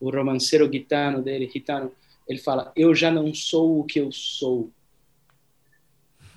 [0.00, 1.92] o romanceiro gitano dele, gitano,
[2.26, 4.70] ele fala, eu já não sou o que eu sou.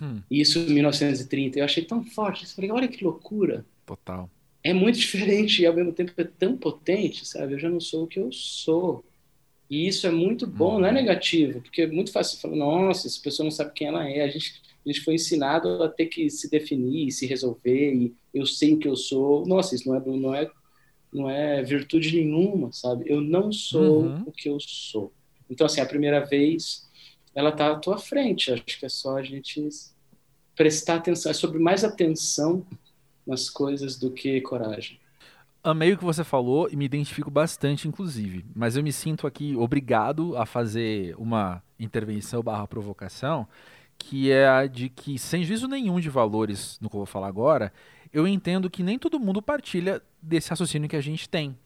[0.00, 0.20] Hum.
[0.30, 1.58] Isso em 1930.
[1.58, 2.44] Eu achei tão forte.
[2.44, 3.64] Eu falei, olha que loucura.
[3.86, 4.28] Total.
[4.62, 7.54] É muito diferente e ao mesmo tempo é tão potente, sabe?
[7.54, 9.04] Eu já não sou o que eu sou.
[9.70, 13.20] E isso é muito bom, não é negativo, porque é muito fácil falar, nossa, essa
[13.20, 14.22] pessoa não sabe quem ela é.
[14.22, 18.44] A gente, a gente foi ensinado a ter que se definir, se resolver, e eu
[18.44, 19.46] sei o que eu sou.
[19.46, 20.50] Nossa, isso não é, não é,
[21.12, 23.04] não é virtude nenhuma, sabe?
[23.06, 24.24] Eu não sou uhum.
[24.26, 25.12] o que eu sou.
[25.48, 26.88] Então, assim, a primeira vez,
[27.34, 28.52] ela tá à tua frente.
[28.52, 29.68] Acho que é só a gente
[30.54, 31.30] prestar atenção.
[31.30, 32.66] É sobre mais atenção
[33.26, 34.98] nas coisas do que coragem.
[35.62, 38.44] Amei o que você falou e me identifico bastante, inclusive.
[38.54, 43.48] Mas eu me sinto aqui obrigado a fazer uma intervenção barra provocação,
[43.98, 47.28] que é a de que, sem juízo nenhum de valores no que eu vou falar
[47.28, 47.72] agora,
[48.12, 51.56] eu entendo que nem todo mundo partilha desse raciocínio que a gente tem.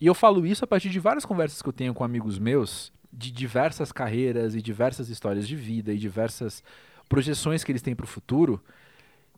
[0.00, 2.92] E eu falo isso a partir de várias conversas que eu tenho com amigos meus,
[3.12, 6.62] de diversas carreiras e diversas histórias de vida e diversas
[7.08, 8.62] projeções que eles têm para o futuro,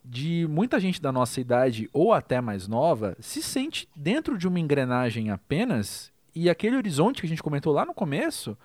[0.04, 4.58] de muita gente da nossa idade ou até mais nova se sente dentro de uma
[4.58, 8.56] engrenagem apenas e aquele horizonte que a gente comentou lá no começo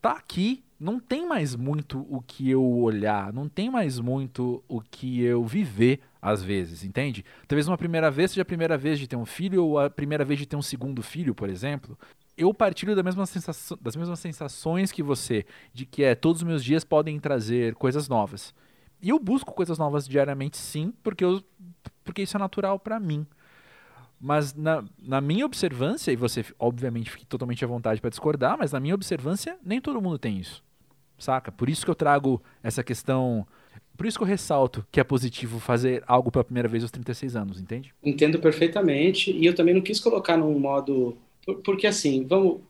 [0.00, 0.64] tá aqui.
[0.78, 5.44] Não tem mais muito o que eu olhar, não tem mais muito o que eu
[5.44, 7.24] viver às vezes, entende?
[7.48, 10.24] Talvez uma primeira vez seja a primeira vez de ter um filho ou a primeira
[10.24, 11.98] vez de ter um segundo filho, por exemplo.
[12.36, 16.46] Eu partilho da mesma sensação, das mesmas sensações que você, de que é todos os
[16.46, 18.54] meus dias podem trazer coisas novas.
[19.02, 21.42] E eu busco coisas novas diariamente, sim, porque, eu,
[22.04, 23.26] porque isso é natural para mim.
[24.20, 28.70] Mas na, na minha observância, e você obviamente fique totalmente à vontade para discordar, mas
[28.70, 30.67] na minha observância, nem todo mundo tem isso.
[31.18, 31.50] Saca?
[31.50, 33.46] Por isso que eu trago essa questão.
[33.96, 37.34] Por isso que eu ressalto que é positivo fazer algo pela primeira vez aos 36
[37.34, 37.92] anos, entende?
[38.02, 39.32] Entendo perfeitamente.
[39.32, 41.16] E eu também não quis colocar num modo.
[41.64, 42.60] Porque assim, vamos,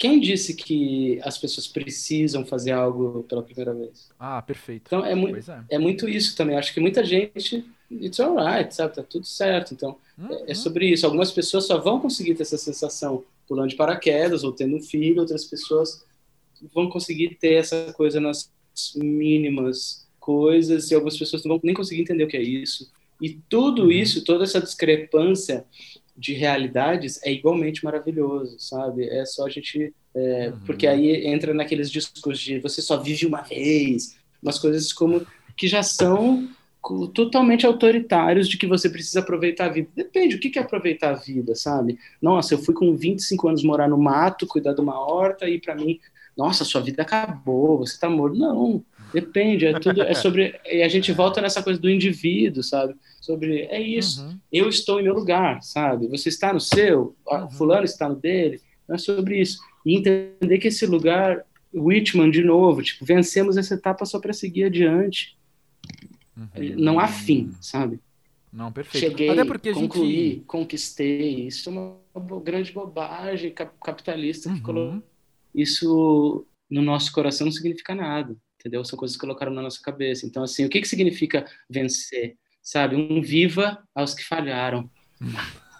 [0.00, 4.08] quem disse que as pessoas precisam fazer algo pela primeira vez?
[4.18, 4.84] Ah, perfeito.
[4.86, 5.42] Então é, mu é.
[5.68, 5.78] é.
[5.78, 6.56] muito isso também.
[6.56, 8.94] Acho que muita gente, it's alright, sabe?
[8.94, 9.74] Tá tudo certo.
[9.74, 10.32] Então uhum.
[10.46, 11.04] é, é, sobre isso.
[11.04, 15.20] Algumas pessoas só vão conseguir ter essa sensação pulando de paraquedas ou tendo um filho,
[15.20, 16.02] outras pessoas
[16.74, 18.50] vão conseguir ter essa coisa nas
[18.96, 22.90] mínimas coisas e algumas pessoas não vão nem conseguir entender o que é isso.
[23.20, 23.90] E tudo uhum.
[23.90, 25.64] isso, toda essa discrepância
[26.16, 29.08] de realidades é igualmente maravilhoso, sabe?
[29.08, 29.92] É só a gente.
[30.14, 30.60] É, uhum.
[30.66, 35.68] Porque aí entra naqueles discos de você só vive uma vez, umas coisas como que
[35.68, 36.48] já são
[37.14, 39.90] totalmente autoritários de que você precisa aproveitar a vida.
[39.94, 41.98] Depende, o que é aproveitar a vida, sabe?
[42.20, 45.74] Nossa, eu fui com 25 anos morar no mato, cuidar de uma horta, e para
[45.74, 46.00] mim,
[46.40, 48.38] nossa, sua vida acabou, você tá morto.
[48.38, 52.94] Não, depende, é tudo, é sobre, e a gente volta nessa coisa do indivíduo, sabe?
[53.20, 54.24] sobre é isso.
[54.24, 54.38] Uhum.
[54.50, 56.08] Eu estou em meu lugar, sabe?
[56.08, 57.50] Você está no seu, uhum.
[57.50, 58.60] fulano está no dele.
[58.88, 59.58] Não é sobre isso.
[59.86, 64.64] E entender que esse lugar, Whitman de novo, tipo, vencemos essa etapa só para seguir
[64.64, 65.38] adiante.
[66.36, 66.74] Uhum.
[66.76, 68.00] Não há fim, sabe?
[68.52, 69.06] Não, perfeito.
[69.06, 70.40] Cheguei, Até porque concluí, gente...
[70.40, 71.46] conquistei.
[71.46, 75.02] Isso é uma grande bobagem capitalista que colocou uhum.
[75.54, 78.84] Isso no nosso coração não significa nada, entendeu?
[78.84, 80.26] São coisas que colocaram na nossa cabeça.
[80.26, 82.36] Então, assim, o que, que significa vencer?
[82.62, 82.96] sabe?
[82.96, 84.88] Um viva aos que falharam.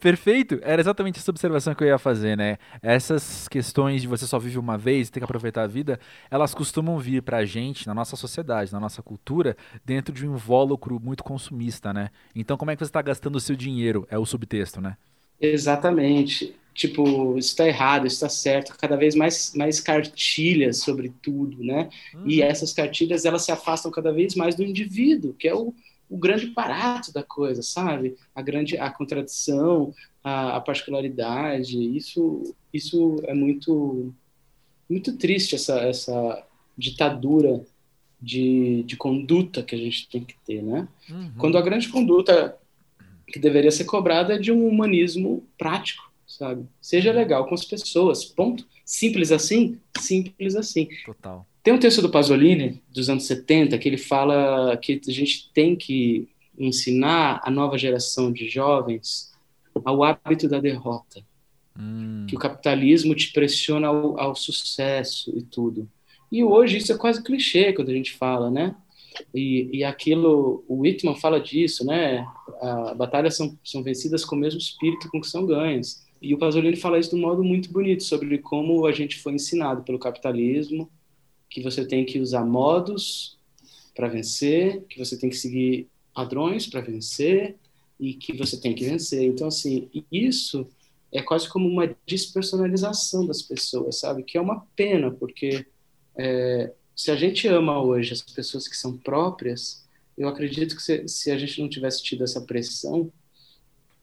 [0.00, 0.60] Perfeito.
[0.62, 2.56] Era exatamente essa observação que eu ia fazer, né?
[2.80, 5.98] Essas questões de você só vive uma vez e ter que aproveitar a vida,
[6.30, 11.00] elas costumam vir pra gente, na nossa sociedade, na nossa cultura, dentro de um invólucro
[11.00, 12.10] muito consumista, né?
[12.34, 14.06] Então, como é que você está gastando o seu dinheiro?
[14.08, 14.96] É o subtexto, né?
[15.40, 16.54] Exatamente.
[16.74, 18.76] Tipo, isso está errado, isso está certo.
[18.78, 21.88] Cada vez mais, mais cartilhas sobre tudo, né?
[22.14, 22.28] Uhum.
[22.28, 25.72] E essas cartilhas, elas se afastam cada vez mais do indivíduo, que é o,
[26.08, 28.16] o grande barato da coisa, sabe?
[28.34, 34.12] A grande a contradição, a, a particularidade, isso isso é muito
[34.88, 36.46] muito triste essa essa
[36.76, 37.64] ditadura
[38.20, 40.86] de, de conduta que a gente tem que ter, né?
[41.08, 41.32] Uhum.
[41.38, 42.56] Quando a grande conduta
[43.26, 46.64] que deveria ser cobrada é de um humanismo prático, sabe?
[46.80, 48.66] Seja legal com as pessoas, ponto.
[48.84, 50.88] Simples assim, simples assim.
[51.04, 51.46] Total.
[51.62, 55.74] Tem um texto do Pasolini, dos anos 70, que ele fala que a gente tem
[55.74, 59.32] que ensinar a nova geração de jovens
[59.84, 61.22] ao hábito da derrota.
[61.78, 62.24] Hum.
[62.28, 65.88] Que o capitalismo te pressiona ao, ao, sucesso e tudo.
[66.30, 68.74] E hoje isso é quase clichê quando a gente fala, né?
[69.34, 72.26] E, e aquilo, o Whitman fala disso, né?
[72.60, 76.04] A, batalhas são, são vencidas com o mesmo espírito com que são ganhas.
[76.20, 79.34] E o Pasolini fala isso de um modo muito bonito, sobre como a gente foi
[79.34, 80.90] ensinado pelo capitalismo
[81.48, 83.38] que você tem que usar modos
[83.94, 87.56] para vencer, que você tem que seguir padrões para vencer
[87.98, 89.22] e que você tem que vencer.
[89.22, 90.66] Então, assim, isso
[91.12, 94.22] é quase como uma despersonalização das pessoas, sabe?
[94.22, 95.66] Que é uma pena, porque
[96.16, 101.06] é, se a gente ama hoje as pessoas que são próprias, eu acredito que se,
[101.06, 103.12] se a gente não tivesse tido essa pressão,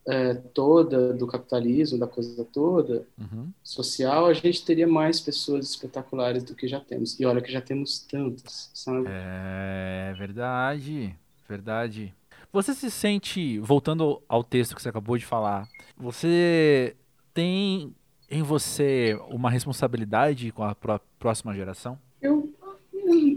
[0.08, 3.52] é, toda do capitalismo, da coisa toda, uhum.
[3.64, 7.20] social, a gente teria mais pessoas espetaculares do que já temos.
[7.20, 9.08] E olha que já temos tantas, sabe?
[9.08, 11.16] É verdade,
[11.50, 12.14] verdade.
[12.52, 16.96] Você se sente, voltando ao texto que você acabou de falar, você
[17.34, 17.96] tem
[18.30, 20.76] em você uma responsabilidade com a
[21.18, 21.98] próxima geração?
[22.22, 22.54] Eu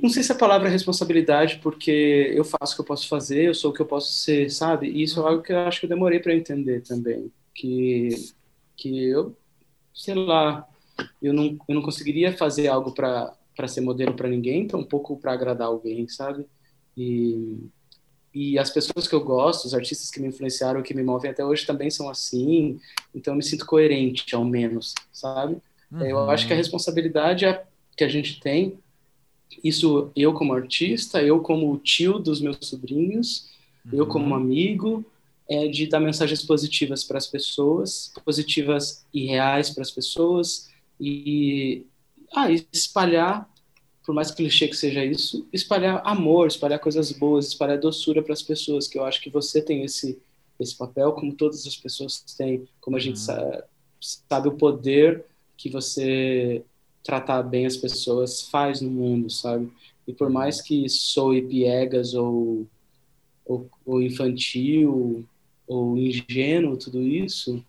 [0.06, 3.44] não sei se a palavra é responsabilidade, porque eu faço o que eu posso fazer,
[3.44, 4.88] eu sou o que eu posso ser, sabe?
[4.88, 7.30] E isso é algo que eu acho que eu demorei para entender também.
[7.52, 8.10] Que,
[8.76, 9.36] que eu,
[9.92, 10.66] sei lá,
[11.20, 15.32] eu não, eu não conseguiria fazer algo para ser modelo para ninguém, tão pouco para
[15.32, 16.46] agradar alguém, sabe?
[16.96, 17.58] E,
[18.32, 21.44] e as pessoas que eu gosto, os artistas que me influenciaram, que me movem até
[21.44, 22.78] hoje também são assim,
[23.12, 25.56] então eu me sinto coerente, ao menos, sabe?
[25.90, 26.02] Uhum.
[26.02, 27.64] Eu acho que a responsabilidade é
[27.96, 28.78] que a gente tem
[29.62, 33.48] isso eu como artista, eu como tio dos meus sobrinhos,
[33.84, 33.98] uhum.
[33.98, 35.04] eu como amigo,
[35.48, 40.68] é de dar mensagens positivas para as pessoas, positivas e reais para as pessoas
[41.00, 41.84] e
[42.34, 43.48] ah, espalhar,
[44.04, 48.42] por mais clichê que seja isso, espalhar amor, espalhar coisas boas, espalhar doçura para as
[48.42, 50.18] pessoas, que eu acho que você tem esse
[50.58, 53.24] esse papel, como todas as pessoas têm, como a gente uhum.
[53.24, 53.62] sabe,
[54.00, 55.24] sabe o poder
[55.56, 56.64] que você
[57.06, 59.70] tratar bem as pessoas faz no mundo, sabe?
[60.06, 62.66] E por mais que soe piegas ou,
[63.44, 65.24] ou, ou infantil
[65.66, 67.64] ou ingênuo tudo isso,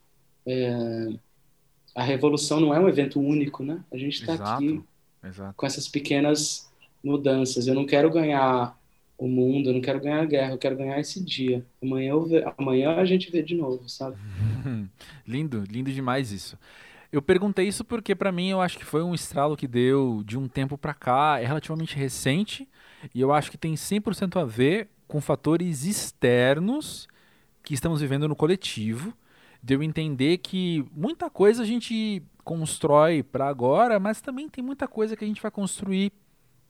[0.46, 1.10] é,
[1.96, 3.84] a revolução não é um evento único, né?
[3.92, 4.84] A gente está aqui
[5.24, 5.54] exato.
[5.56, 6.70] com essas pequenas
[7.04, 7.68] mudanças.
[7.68, 8.78] Eu não quero ganhar
[9.18, 11.66] o mundo, eu não quero ganhar a guerra, eu quero ganhar esse dia.
[11.82, 12.44] Amanhã, eu ve...
[12.58, 14.16] Amanhã a gente vê de novo, sabe?
[15.26, 16.58] lindo, lindo demais isso.
[17.12, 20.38] Eu perguntei isso porque para mim eu acho que foi um estralo que deu de
[20.38, 22.68] um tempo para cá, é relativamente recente
[23.14, 27.08] e eu acho que tem 100% a ver com fatores externos
[27.64, 29.14] que estamos vivendo no coletivo,
[29.64, 34.88] de eu entender que muita coisa a gente constrói para agora, mas também tem muita
[34.88, 36.12] coisa que a gente vai construir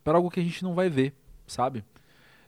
[0.03, 1.13] para algo que a gente não vai ver,
[1.45, 1.83] sabe?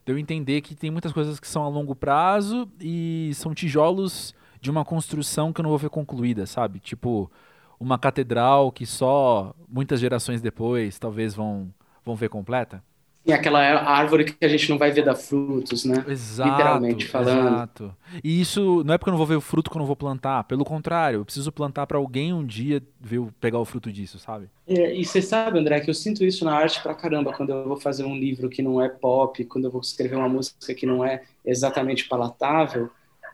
[0.05, 4.33] De eu entender que tem muitas coisas que são a longo prazo e são tijolos
[4.61, 6.79] de uma construção que eu não vou ver concluída, sabe?
[6.79, 7.31] Tipo,
[7.79, 12.83] uma catedral que só muitas gerações depois talvez vão, vão ver completa?
[13.25, 16.03] E aquela árvore que a gente não vai ver dar frutos, né?
[16.07, 17.47] Exato, Literalmente falando.
[17.47, 17.95] Exato.
[18.23, 19.95] E isso não é porque eu não vou ver o fruto que eu não vou
[19.95, 20.45] plantar.
[20.45, 24.49] Pelo contrário, eu preciso plantar para alguém um dia ver, pegar o fruto disso, sabe?
[24.65, 27.67] É, e você sabe, André, que eu sinto isso na arte pra caramba quando eu
[27.67, 30.85] vou fazer um livro que não é pop, quando eu vou escrever uma música que
[30.85, 32.89] não é exatamente palatável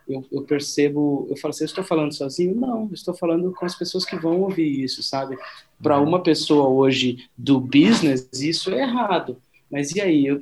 [0.08, 2.54] eu, eu, percebo, eu falo assim, eu estou falando sozinho?
[2.54, 5.36] Não, eu estou falando com as pessoas que vão ouvir isso, sabe?
[5.82, 6.08] Para uhum.
[6.08, 9.36] uma pessoa hoje do business, isso é errado.
[9.70, 10.26] Mas e aí?
[10.26, 10.40] Eu,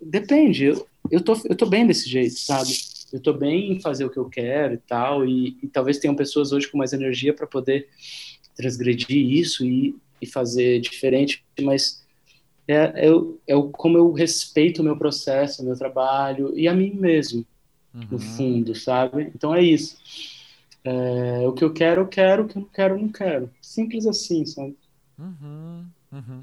[0.00, 2.72] depende, eu, eu, tô, eu tô bem desse jeito, sabe?
[3.12, 6.14] Eu tô bem em fazer o que eu quero e tal, e, e talvez tenham
[6.14, 7.88] pessoas hoje com mais energia para poder
[8.54, 12.04] transgredir isso e, e fazer diferente, mas
[12.68, 13.08] é, é,
[13.46, 17.46] é como eu respeito o meu processo, o meu trabalho e a mim mesmo,
[17.96, 18.06] uhum.
[18.10, 19.30] no fundo, sabe?
[19.34, 19.96] Então é isso.
[20.84, 23.50] É, o que eu quero, eu quero, o que eu não quero, eu não quero.
[23.60, 24.76] Simples assim, sabe?
[25.18, 26.42] Uhum, uhum.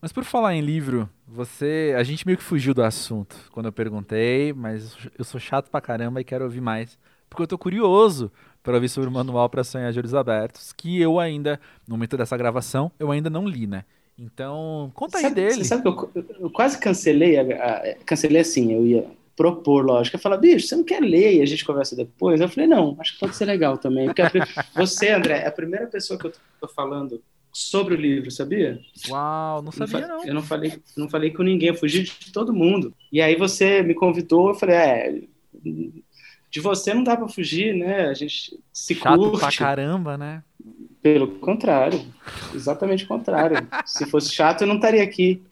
[0.00, 1.94] Mas por falar em livro, você.
[1.96, 5.80] A gente meio que fugiu do assunto quando eu perguntei, mas eu sou chato pra
[5.80, 6.98] caramba e quero ouvir mais.
[7.28, 8.30] Porque eu tô curioso
[8.62, 12.16] para ouvir sobre o Manual para Sonhar de Olhos Abertos, que eu ainda, no momento
[12.16, 13.84] dessa gravação, eu ainda não li, né?
[14.18, 15.62] Então, conta sabe, aí dele.
[15.62, 19.06] Você sabe que eu, eu quase cancelei, a, a, cancelei assim, eu ia
[19.40, 20.16] propor, lógico.
[20.16, 22.42] Eu falava, bicho, você não quer ler e a gente conversa depois?
[22.42, 24.04] Eu falei, não, acho que pode ser legal também.
[24.04, 24.28] Porque a,
[24.76, 28.78] você, André, é a primeira pessoa que eu tô falando sobre o livro, sabia?
[29.08, 30.18] Uau, não sabia não.
[30.18, 30.24] não.
[30.26, 32.92] Eu não falei, não falei com ninguém, eu fugi de todo mundo.
[33.10, 35.22] E aí você me convidou, eu falei, é,
[36.50, 38.08] de você não dá para fugir, né?
[38.08, 39.38] A gente se Chato curte.
[39.38, 40.44] pra caramba, né?
[41.00, 42.04] Pelo contrário,
[42.54, 43.66] exatamente o contrário.
[43.86, 45.42] Se fosse chato, eu não estaria aqui.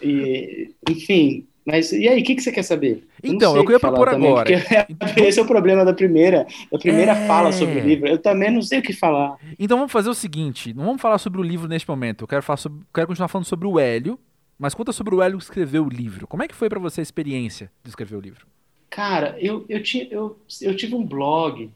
[0.00, 3.06] E, enfim, mas e aí, o que, que você quer saber?
[3.22, 4.50] Eu então, eu queria propor também, agora.
[4.88, 5.08] Então...
[5.24, 7.26] Esse é o problema da primeira, da primeira é...
[7.26, 8.08] fala sobre o livro.
[8.08, 9.36] Eu também não sei o que falar.
[9.58, 12.24] Então vamos fazer o seguinte: não vamos falar sobre o livro neste momento.
[12.24, 14.18] Eu quero, falar sobre, quero continuar falando sobre o Hélio,
[14.58, 16.26] mas conta sobre o Hélio que escreveu o livro.
[16.26, 18.46] Como é que foi para você a experiência de escrever o livro?
[18.90, 21.70] Cara, eu, eu, tinha, eu, eu tive um blog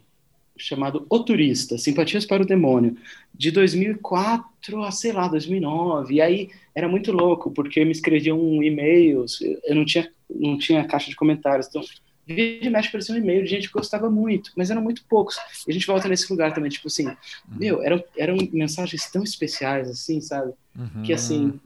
[0.57, 2.97] chamado O Turista, Simpatias para o Demônio,
[3.35, 6.15] de 2004 a, sei lá, 2009.
[6.15, 10.85] E aí era muito louco, porque me escreviam um e-mails, eu não tinha, não tinha
[10.85, 11.83] caixa de comentários, então
[12.27, 15.37] vídeo mexe parecia um e-mail de gente que gostava muito, mas eram muito poucos.
[15.67, 17.15] E a gente volta nesse lugar também, tipo assim, uhum.
[17.49, 20.53] meu, eram, eram mensagens tão especiais, assim, sabe?
[20.77, 21.03] Uhum.
[21.03, 21.59] Que assim,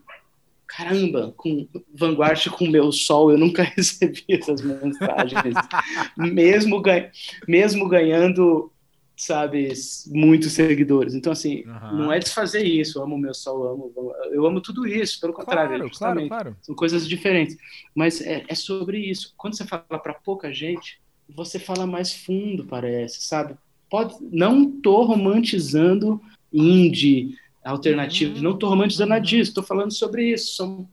[0.65, 5.55] caramba, com Vanguard com meu sol, eu nunca recebi essas mensagens.
[6.15, 7.11] mesmo, ganha,
[7.45, 8.71] mesmo ganhando,
[9.15, 9.71] sabe,
[10.07, 11.13] muitos seguidores.
[11.13, 11.97] Então, assim, uhum.
[11.97, 15.33] não é desfazer isso, eu amo meu sol, eu amo, eu amo tudo isso, pelo
[15.33, 16.27] contrário, claro, justamente.
[16.27, 16.57] Claro, claro.
[16.61, 17.55] São coisas diferentes.
[17.93, 19.33] Mas é, é sobre isso.
[19.37, 20.99] Quando você fala para pouca gente,
[21.29, 23.55] você fala mais fundo, parece, sabe?
[23.89, 28.35] Pode, não tô romantizando indie, alternativo.
[28.35, 28.41] Uhum.
[28.41, 30.55] Não estou romantizando nada disso, estou falando sobre isso.
[30.55, 30.89] São,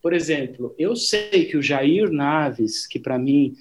[0.00, 3.54] por exemplo, eu sei que o Jair Naves, que para mim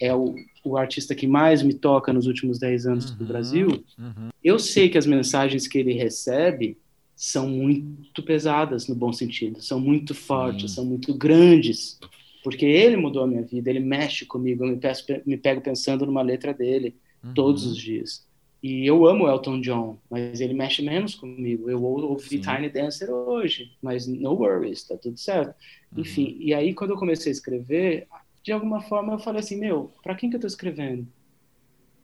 [0.00, 0.34] é o,
[0.64, 3.16] o artista que mais me toca nos últimos 10 anos uhum.
[3.16, 4.30] do Brasil, uhum.
[4.42, 6.78] eu sei que as mensagens que ele recebe
[7.14, 11.98] são muito pesadas, no bom sentido, são muito fortes, são muito grandes,
[12.42, 16.04] porque ele mudou a minha vida, ele mexe comigo, eu me, peço, me pego pensando
[16.04, 16.96] numa letra dele
[17.34, 17.72] todos uhum.
[17.72, 18.26] os dias.
[18.62, 21.68] E eu amo Elton John, mas ele mexe menos comigo.
[21.68, 22.40] Eu ouvi Sim.
[22.40, 25.54] Tiny Dancer hoje, mas no worries, tá tudo certo.
[25.92, 26.00] Uhum.
[26.00, 28.06] Enfim, e aí quando eu comecei a escrever,
[28.44, 31.08] de alguma forma eu falei assim, meu, para quem que eu tô escrevendo?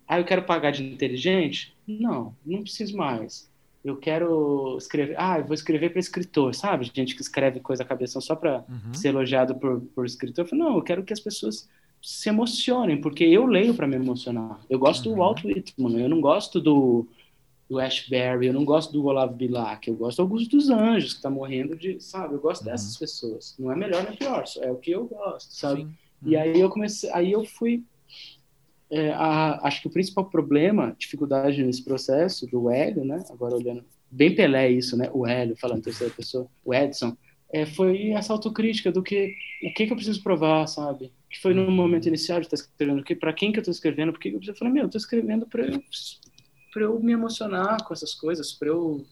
[0.09, 1.77] Ah, eu quero pagar de inteligente?
[1.87, 3.49] Não, não preciso mais.
[3.85, 6.91] Eu quero escrever, ah, eu vou escrever para escritor, sabe?
[6.93, 8.95] Gente que escreve coisa a cabeça só para uhum.
[8.95, 10.45] ser elogiado por, por escritor.
[10.45, 11.69] Eu falei, não, eu quero que as pessoas
[12.03, 14.61] se emocionem, porque eu leio para me emocionar.
[14.69, 15.15] Eu gosto uhum.
[15.15, 17.07] do Walt Whitman, eu não gosto do,
[17.69, 21.19] do Ashbery, eu não gosto do Olavo Bilac, eu gosto do Augusto dos Anjos, que
[21.19, 22.35] está morrendo de, sabe?
[22.35, 22.71] Eu gosto uhum.
[22.71, 23.55] dessas pessoas.
[23.59, 25.83] Não é melhor nem pior, é o que eu gosto, sabe?
[25.83, 25.93] Uhum.
[26.23, 27.85] E aí eu comecei, aí eu fui
[28.91, 33.23] é, a, acho que o principal problema, dificuldade nesse processo do Hélio, né?
[33.31, 35.09] Agora olhando bem Pelé isso, né?
[35.13, 37.17] O Hélio falando terceira pessoa, o Edson,
[37.53, 41.13] é, foi essa autocrítica do que o que, que eu preciso provar, sabe?
[41.29, 44.13] Que foi no momento inicial de estar escrevendo, que para quem que eu estou escrevendo,
[44.13, 45.83] porque eu preciso falar, meu, eu estou escrevendo para eu,
[46.77, 49.05] eu me emocionar com essas coisas, para eu,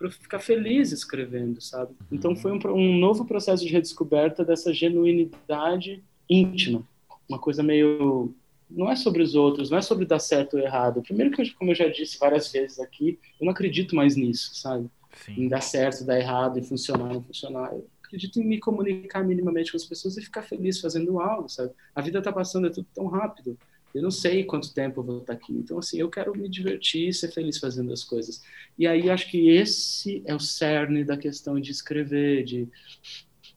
[0.00, 1.94] eu ficar feliz escrevendo, sabe?
[2.10, 6.02] Então foi um, um novo processo de redescoberta dessa genuinidade
[6.32, 6.86] íntima,
[7.28, 8.34] uma coisa meio
[8.70, 11.02] não é sobre os outros, não é sobre dar certo ou errado.
[11.02, 14.88] Primeiro que, como eu já disse várias vezes aqui, eu não acredito mais nisso, sabe?
[15.14, 15.42] Sim.
[15.42, 17.72] em dar certo, dar errado, em funcionar, não funcionar.
[17.72, 21.72] Eu acredito em me comunicar minimamente com as pessoas e ficar feliz fazendo algo, sabe?
[21.94, 23.58] A vida está passando, é tudo tão rápido.
[23.94, 25.52] Eu não sei quanto tempo eu vou estar aqui.
[25.52, 28.42] Então, assim, eu quero me divertir e ser feliz fazendo as coisas.
[28.78, 32.66] E aí, acho que esse é o cerne da questão de escrever, de...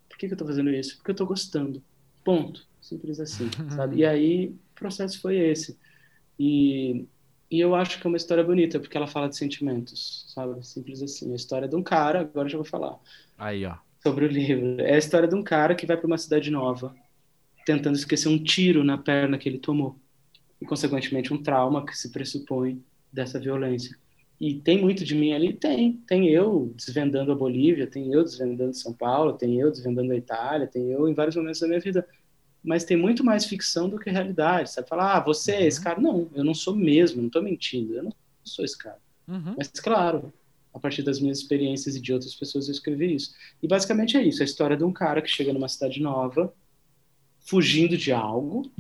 [0.10, 0.98] Por que, que eu estou fazendo isso?
[0.98, 1.82] Porque eu estou gostando.
[2.26, 2.68] Ponto.
[2.82, 4.00] Simples assim, sabe?
[4.00, 5.80] E aí, o processo foi esse.
[6.38, 7.08] E
[7.50, 10.66] e eu acho que é uma história bonita, porque ela fala de sentimentos, sabe?
[10.66, 11.32] Simples assim.
[11.32, 13.00] A história de um cara, agora já vou falar.
[13.38, 13.76] Aí, ó.
[14.02, 14.82] Sobre o livro.
[14.82, 16.96] É a história de um cara que vai para uma cidade nova,
[17.66, 19.98] tentando esquecer um tiro na perna que ele tomou.
[20.60, 23.98] E, consequentemente, um trauma que se pressupõe dessa violência.
[24.40, 25.54] E tem muito de mim ali?
[25.54, 25.94] Tem.
[26.08, 30.68] Tem eu desvendando a Bolívia, tem eu desvendando São Paulo, tem eu desvendando a Itália,
[30.68, 32.06] tem eu em vários momentos da minha vida
[32.66, 34.72] mas tem muito mais ficção do que realidade.
[34.72, 34.90] Sabe?
[34.90, 35.84] Falar, ah, você é esse uhum.
[35.84, 36.02] cara.
[36.02, 38.14] Não, eu não sou mesmo, não estou mentindo, eu não
[38.44, 39.00] sou esse cara.
[39.28, 39.56] Uhum.
[39.58, 40.34] Mas, claro,
[40.74, 43.34] a partir das minhas experiências e de outras pessoas, eu escrevi isso.
[43.62, 46.54] E basicamente é isso: a história de um cara que chega numa cidade nova,
[47.40, 48.72] fugindo de algo,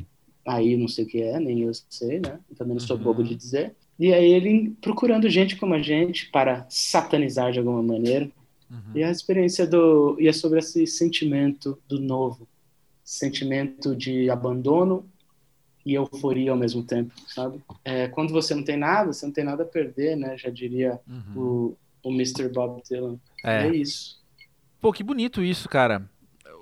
[0.46, 2.40] aí não sei o que é, nem eu sei, né?
[2.58, 3.04] Também não sou uhum.
[3.04, 3.76] bobo de dizer.
[3.98, 8.30] E aí ele procurando gente como a gente para satanizar de alguma maneira.
[8.70, 8.80] Uhum.
[8.96, 12.48] E a experiência do e é sobre esse sentimento do novo,
[13.04, 15.06] sentimento de abandono
[15.86, 17.62] e euforia ao mesmo tempo, sabe?
[17.84, 20.36] É, quando você não tem nada, você não tem nada a perder, né?
[20.36, 21.78] Já diria uhum.
[22.04, 22.50] o, o Mr.
[22.50, 23.18] Bob Dylan.
[23.44, 23.68] É.
[23.68, 24.20] é isso.
[24.82, 26.10] Pô, que bonito isso, cara.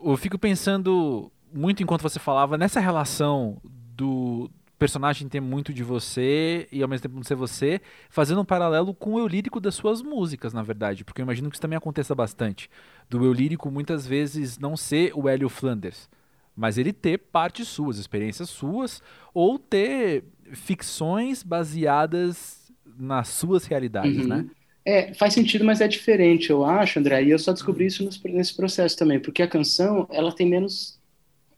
[0.03, 4.49] Eu fico pensando muito enquanto você falava nessa relação do
[4.83, 7.79] personagem ter muito de você e ao mesmo tempo não ser você,
[8.09, 11.49] fazendo um paralelo com o eu lírico das suas músicas, na verdade, porque eu imagino
[11.49, 12.69] que isso também aconteça bastante.
[13.09, 16.09] Do eu lírico muitas vezes não ser o Hélio Flanders,
[16.53, 19.01] mas ele ter partes suas, experiências suas,
[19.33, 22.69] ou ter ficções baseadas
[22.99, 24.27] nas suas realidades, uhum.
[24.27, 24.45] né?
[24.83, 28.53] É, faz sentido, mas é diferente, eu acho, André, e eu só descobri isso nesse
[28.53, 30.99] processo também, porque a canção, ela tem menos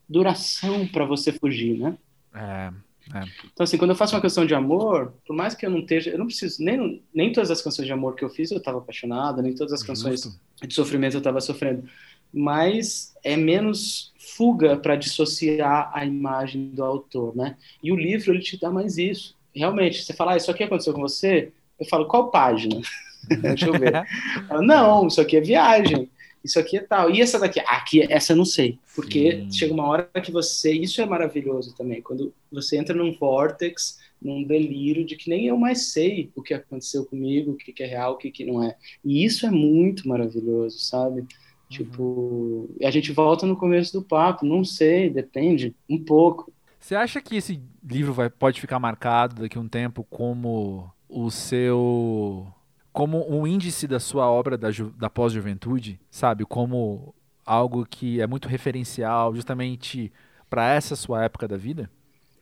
[0.08, 1.98] duração para você fugir, né?
[2.36, 2.85] É,
[3.16, 3.24] é.
[3.54, 6.12] Então, assim, quando eu faço uma canção de amor, por mais que eu não esteja,
[6.12, 8.80] eu não preciso, nem, nem todas as canções de amor que eu fiz eu estava
[8.80, 10.40] apaixonado, nem todas as canções Justo.
[10.68, 11.88] de sofrimento eu estava sofrendo,
[12.34, 17.56] mas é menos fuga para dissociar a imagem do autor, né?
[17.82, 19.34] E o livro, ele te dá mais isso.
[19.56, 21.54] Realmente, você fala, ah, isso aqui aconteceu com você?
[21.80, 22.82] Eu falo, qual página?
[23.42, 24.04] Deixa eu ver.
[24.62, 26.10] Não, isso aqui é viagem
[26.46, 27.10] isso aqui é tal.
[27.10, 27.60] E essa daqui?
[27.62, 28.78] Aqui, essa eu não sei.
[28.96, 29.52] Porque Sim.
[29.52, 30.72] chega uma hora que você.
[30.72, 32.04] Isso é maravilhoso também.
[32.04, 36.54] Quando você entra num vortex, num delírio de que nem eu mais sei o que
[36.54, 38.76] aconteceu comigo, o que, que é real, o que, que não é.
[39.04, 41.22] E isso é muito maravilhoso, sabe?
[41.22, 41.28] Uhum.
[41.68, 46.54] Tipo, a gente volta no começo do papo, não sei, depende, um pouco.
[46.80, 51.32] Você acha que esse livro vai, pode ficar marcado daqui a um tempo como o
[51.32, 52.48] seu
[52.96, 56.46] como um índice da sua obra da, da pós-juventude, sabe?
[56.46, 57.14] Como
[57.46, 60.14] algo que é muito referencial justamente
[60.50, 61.92] para essa sua época da vida?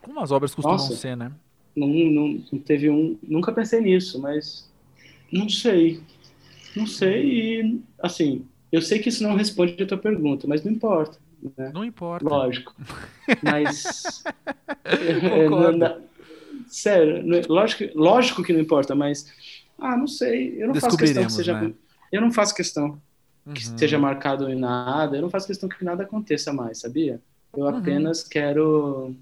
[0.04, 1.32] Como as obras costumam Nossa, ser, né?
[1.76, 3.18] Não, não, não, teve um.
[3.24, 4.72] Nunca pensei nisso, mas
[5.32, 6.00] não sei.
[6.76, 10.72] Não sei e, assim, eu sei que isso não responde a tua pergunta, mas não
[10.72, 11.18] importa.
[11.58, 11.72] Né?
[11.74, 12.30] Não importa.
[12.30, 12.76] Lógico.
[13.42, 14.24] Mas.
[14.86, 16.02] é, não,
[16.68, 19.28] sério, lógico, lógico que não importa, mas
[19.78, 20.62] ah, não sei.
[20.62, 21.62] Eu não faço questão que seja.
[21.62, 21.74] Né?
[22.12, 23.02] Eu não faço questão
[23.54, 23.78] que uhum.
[23.78, 25.18] seja marcado em nada.
[25.18, 27.22] Eu não faço questão que nada aconteça mais, sabia?
[27.56, 27.78] Eu uhum.
[27.78, 29.16] apenas quero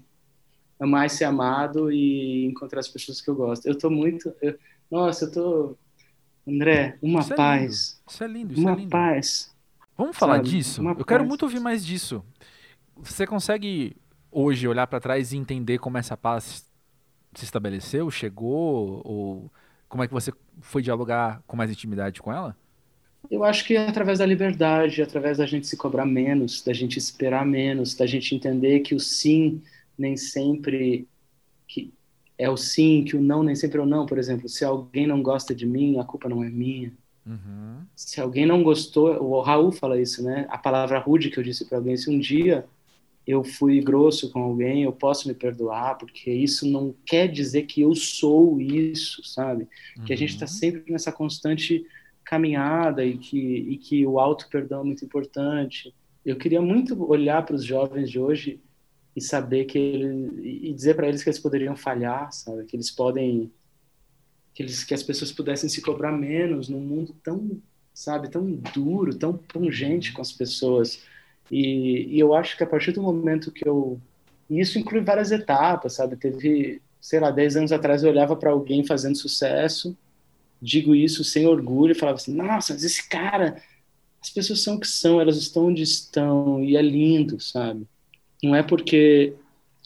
[0.78, 3.66] amar e ser amado e encontrar as pessoas que eu gosto.
[3.66, 4.32] Eu tô muito.
[4.40, 4.58] Eu...
[4.90, 5.76] Nossa, eu tô.
[6.46, 8.00] André, uma isso paz.
[8.06, 8.90] É isso é lindo, isso uma é lindo.
[8.90, 9.54] paz.
[9.96, 10.48] Vamos falar sabe?
[10.48, 10.80] disso?
[10.80, 11.06] Uma eu paz.
[11.06, 12.24] quero muito ouvir mais disso.
[12.96, 13.96] Você consegue
[14.30, 16.66] hoje olhar para trás e entender como essa paz
[17.34, 19.50] se estabeleceu, chegou ou
[19.92, 20.32] como é que você
[20.62, 22.56] foi dialogar com mais intimidade com ela?
[23.30, 26.98] Eu acho que é através da liberdade, através da gente se cobrar menos, da gente
[26.98, 29.60] esperar menos, da gente entender que o sim
[29.98, 31.06] nem sempre
[31.68, 31.92] que
[32.38, 34.06] é o sim, que o não nem sempre é o não.
[34.06, 36.90] Por exemplo, se alguém não gosta de mim, a culpa não é minha.
[37.26, 37.82] Uhum.
[37.94, 40.46] Se alguém não gostou, o Raul fala isso, né?
[40.48, 42.64] A palavra rude que eu disse para alguém, se um dia
[43.26, 47.82] eu fui grosso com alguém, eu posso me perdoar, porque isso não quer dizer que
[47.82, 49.68] eu sou isso, sabe?
[49.96, 50.04] Uhum.
[50.04, 50.52] Que a gente está uhum.
[50.52, 51.86] sempre nessa constante
[52.24, 55.94] caminhada e que, e que o auto-perdão é muito importante.
[56.24, 58.60] Eu queria muito olhar para os jovens de hoje
[59.14, 62.64] e saber que ele, e dizer para eles que eles poderiam falhar, sabe?
[62.64, 63.52] Que eles podem
[64.54, 67.58] que eles que as pessoas pudessem se cobrar menos num mundo tão,
[67.94, 71.02] sabe, tão duro, tão pungente com as pessoas
[71.52, 74.00] e, e, eu acho que a partir do momento que eu.
[74.48, 76.16] E isso inclui várias etapas, sabe?
[76.16, 79.94] Teve, sei lá, 10 anos atrás eu olhava para alguém fazendo sucesso,
[80.60, 83.62] digo isso sem orgulho, falava assim: nossa, mas esse cara.
[84.22, 87.84] As pessoas são o que são, elas estão onde estão, e é lindo, sabe?
[88.40, 89.34] Não é porque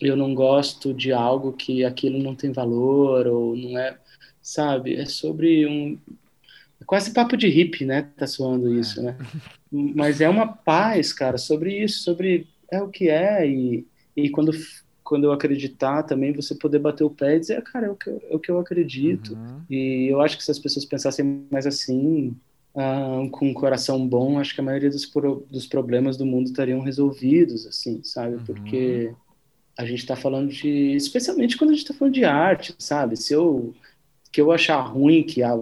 [0.01, 3.99] eu não gosto de algo que aquilo não tem valor, ou não é.
[4.43, 4.95] Sabe?
[4.95, 5.99] É sobre um.
[6.87, 8.09] É quase papo de hippie, né?
[8.17, 9.17] Tá soando isso, né?
[9.71, 14.53] mas é uma paz, cara, sobre isso, sobre é o que é e, e quando
[15.03, 18.11] quando eu acreditar também você poder bater o pé e dizer, cara, é o que
[18.11, 19.35] eu, é o que eu acredito.
[19.35, 19.63] Uhum.
[19.71, 22.35] E eu acho que se as pessoas pensassem mais assim,
[22.75, 26.47] uh, com um coração bom, acho que a maioria dos, pro, dos problemas do mundo
[26.47, 28.35] estariam resolvidos, assim, sabe?
[28.35, 28.45] Uhum.
[28.45, 29.15] Porque
[29.79, 33.17] a gente está falando de, especialmente quando a gente está falando de arte, sabe?
[33.17, 33.73] Se eu
[34.33, 35.57] que eu achar ruim que a,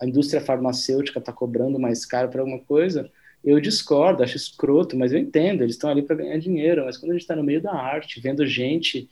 [0.00, 3.10] a indústria farmacêutica está cobrando mais caro para alguma coisa,
[3.44, 6.84] eu discordo, acho escroto, mas eu entendo, eles estão ali para ganhar dinheiro.
[6.84, 9.08] Mas quando a gente está no meio da arte, vendo gente,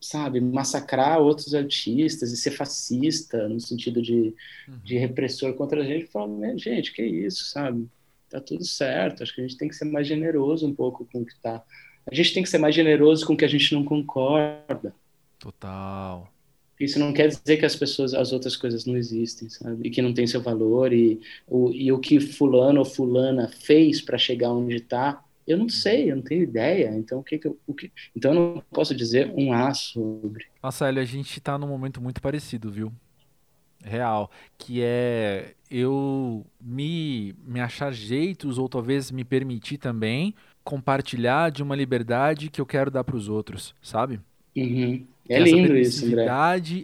[0.00, 4.34] sabe, massacrar outros artistas e ser fascista, no sentido de,
[4.68, 4.78] uhum.
[4.84, 7.88] de repressor contra a gente, falo, gente, que isso, sabe?
[8.28, 11.20] Tá tudo certo, acho que a gente tem que ser mais generoso um pouco com
[11.20, 11.62] o que tá.
[12.10, 14.94] A gente tem que ser mais generoso com o que a gente não concorda.
[15.38, 16.30] Total.
[16.80, 19.86] Isso não quer dizer que as pessoas, as outras coisas não existem, sabe?
[19.86, 24.00] E que não tem seu valor e o, e o que fulano ou fulana fez
[24.00, 26.90] para chegar onde está, eu não sei, eu não tenho ideia.
[26.96, 30.46] Então o que, que, eu, o que então eu não posso dizer um A sobre.
[30.62, 32.90] Nossa, Hélio, a gente está num momento muito parecido, viu?
[33.82, 41.62] Real, que é eu me, me achar jeitos ou talvez me permitir também compartilhar de
[41.62, 44.20] uma liberdade que eu quero dar para os outros, sabe?
[44.56, 45.06] Uhum.
[45.30, 46.26] É lindo isso, André.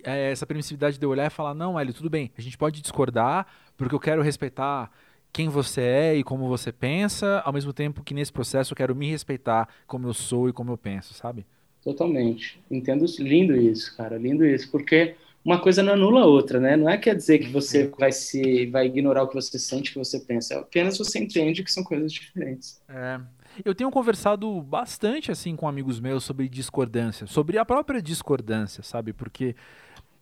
[0.05, 2.81] É, essa permissividade de eu olhar e falar, não, Hélio, tudo bem, a gente pode
[2.81, 4.91] discordar, porque eu quero respeitar
[5.33, 8.95] quem você é e como você pensa, ao mesmo tempo que nesse processo eu quero
[8.95, 11.45] me respeitar como eu sou e como eu penso, sabe?
[11.83, 12.59] Totalmente.
[12.71, 16.77] Entendo lindo isso, cara, lindo isso, porque uma coisa não anula a outra, né?
[16.77, 19.93] Não é quer dizer que você vai se vai ignorar o que você sente, o
[19.93, 20.55] que você pensa.
[20.55, 22.81] É apenas você entende que são coisas diferentes.
[22.89, 23.21] É.
[23.65, 29.13] Eu tenho conversado bastante assim com amigos meus sobre discordância, sobre a própria discordância, sabe?
[29.13, 29.57] Porque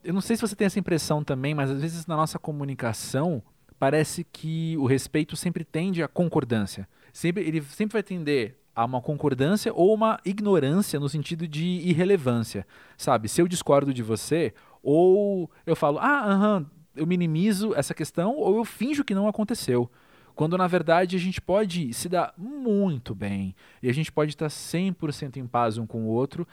[0.03, 3.43] eu não sei se você tem essa impressão também, mas às vezes na nossa comunicação
[3.78, 6.89] parece que o respeito sempre tende à concordância.
[7.12, 12.66] Sempre, ele sempre vai tender a uma concordância ou uma ignorância no sentido de irrelevância,
[12.97, 13.28] sabe?
[13.28, 16.66] Se eu discordo de você, ou eu falo, ah, aham,
[16.97, 19.91] eu minimizo essa questão, ou eu finjo que não aconteceu.
[20.35, 24.49] Quando na verdade a gente pode se dar muito bem e a gente pode estar
[24.49, 26.47] 100% em paz um com o outro,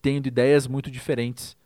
[0.00, 1.56] tendo ideias muito diferentes.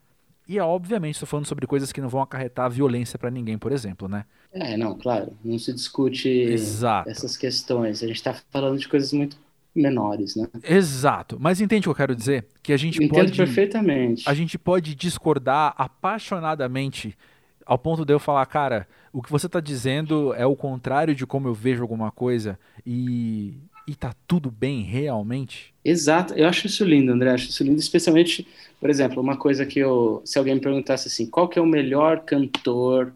[0.49, 4.09] E obviamente estou falando sobre coisas que não vão acarretar violência para ninguém, por exemplo,
[4.09, 4.25] né?
[4.53, 7.09] É, não, claro, não se discute Exato.
[7.09, 8.03] essas questões.
[8.03, 9.37] A gente está falando de coisas muito
[9.73, 10.49] menores, né?
[10.65, 11.39] Exato.
[11.39, 12.47] Mas entende o que eu quero dizer?
[12.63, 14.29] Que a gente Entendo pode perfeitamente.
[14.29, 17.17] A gente pode discordar apaixonadamente
[17.65, 21.27] ao ponto de eu falar, cara, o que você está dizendo é o contrário de
[21.27, 23.55] como eu vejo alguma coisa e
[23.91, 25.75] e tá tudo bem realmente?
[25.85, 26.35] Exato.
[26.35, 27.33] Eu acho isso lindo, André.
[27.33, 28.47] Acho isso lindo, especialmente,
[28.79, 31.67] por exemplo, uma coisa que eu, se alguém me perguntasse assim, qual que é o
[31.67, 33.13] melhor cantor,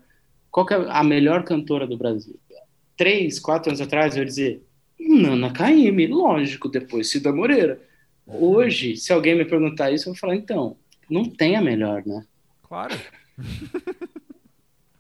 [0.50, 2.36] qual que é a melhor cantora do Brasil?
[2.96, 4.62] Três, quatro anos atrás eu ia dizer
[4.98, 7.80] Nana Caymmi, lógico, depois Cida Moreira.
[8.26, 10.76] Hoje, se alguém me perguntar isso, eu vou falar, então,
[11.08, 12.24] não tem a melhor, né?
[12.62, 12.94] Claro.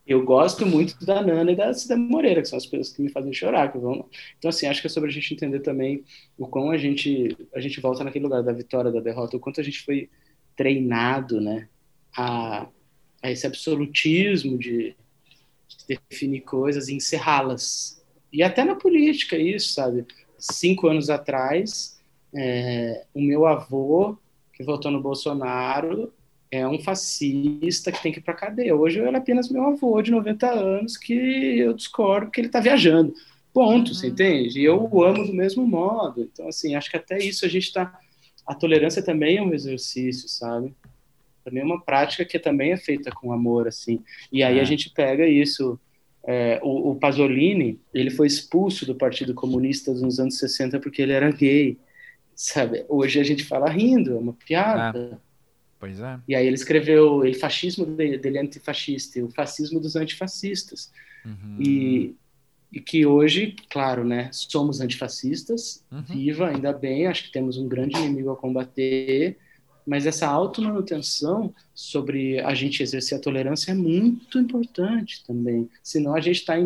[0.06, 3.10] eu gosto muito da Nana e da Cida Moreira, que são as pessoas que me
[3.10, 3.72] fazem chorar.
[3.72, 4.08] Que vão...
[4.38, 6.04] Então, assim, acho que é sobre a gente entender também
[6.36, 9.60] o quão a gente, a gente volta naquele lugar da vitória, da derrota, o quanto
[9.60, 10.10] a gente foi
[10.56, 11.68] treinado, né,
[12.16, 12.68] a,
[13.22, 14.94] a esse absolutismo de,
[15.66, 20.04] de definir coisas e encerrá-las e até na política, isso, sabe?
[20.36, 22.00] Cinco anos atrás,
[22.34, 24.18] é, o meu avô,
[24.52, 26.12] que votou no Bolsonaro,
[26.56, 28.76] é um fascista que tem que ir para cadeia.
[28.76, 32.60] Hoje ele é apenas meu avô de 90 anos que eu discordo que ele está
[32.60, 33.12] viajando.
[33.52, 33.94] Ponto, uhum.
[33.94, 34.60] você entende?
[34.60, 36.22] E eu o amo do mesmo modo.
[36.22, 37.98] Então, assim, acho que até isso a gente está.
[38.46, 40.74] A tolerância também é um exercício, sabe?
[41.44, 44.00] Também é uma prática que também é feita com amor, assim.
[44.32, 44.60] E aí é.
[44.60, 45.78] a gente pega isso
[46.26, 51.12] é, o, o, Pasolini, ele foi expulso do Partido Comunista nos anos 60 porque ele
[51.12, 51.78] era gay,
[52.34, 52.84] sabe?
[52.88, 55.20] Hoje a gente fala rindo, é uma piada.
[55.20, 55.33] É.
[55.78, 56.18] Pois é.
[56.26, 60.90] E aí ele escreveu o fascismo dele, dele antifascista, o fascismo dos antifascistas.
[61.24, 61.56] Uhum.
[61.60, 62.14] E,
[62.72, 66.02] e que hoje, claro, né, somos antifascistas, uhum.
[66.02, 69.38] viva, ainda bem, acho que temos um grande inimigo a combater,
[69.86, 75.68] mas essa automanutenção sobre a gente exercer a tolerância é muito importante também.
[75.82, 76.64] Senão a gente está em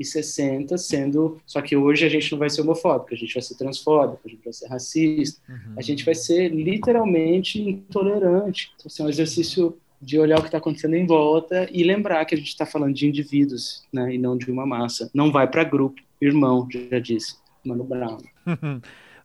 [0.00, 1.40] 1960 sendo.
[1.46, 4.28] Só que hoje a gente não vai ser homofóbico, a gente vai ser transfóbico, a
[4.28, 5.74] gente vai ser racista, uhum.
[5.76, 8.72] a gente vai ser literalmente intolerante.
[8.74, 12.24] Então, assim, é um exercício de olhar o que está acontecendo em volta e lembrar
[12.24, 15.10] que a gente está falando de indivíduos, né, e não de uma massa.
[15.12, 18.18] Não vai para grupo, irmão, já disse Mano Brown.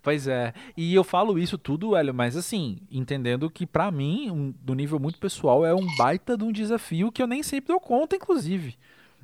[0.06, 0.54] Pois é.
[0.78, 5.00] E eu falo isso tudo, Hélio, mas assim, entendendo que para mim, um, do nível
[5.00, 8.76] muito pessoal, é um baita de um desafio que eu nem sempre dou conta, inclusive.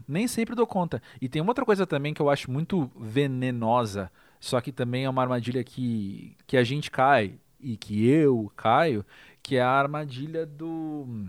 [0.07, 1.01] Nem sempre dou conta.
[1.21, 5.09] E tem uma outra coisa também que eu acho muito venenosa, só que também é
[5.09, 9.05] uma armadilha que, que a gente cai, e que eu caio,
[9.41, 11.27] que é a armadilha do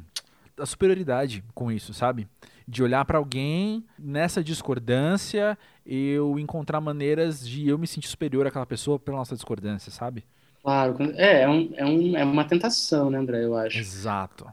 [0.57, 2.29] da superioridade com isso, sabe?
[2.69, 8.67] De olhar para alguém nessa discordância eu encontrar maneiras de eu me sentir superior àquela
[8.67, 10.25] pessoa pela nossa discordância, sabe?
[10.63, 13.79] Claro, é, é, um, é, um, é uma tentação, né, André, eu acho.
[13.79, 14.47] Exato.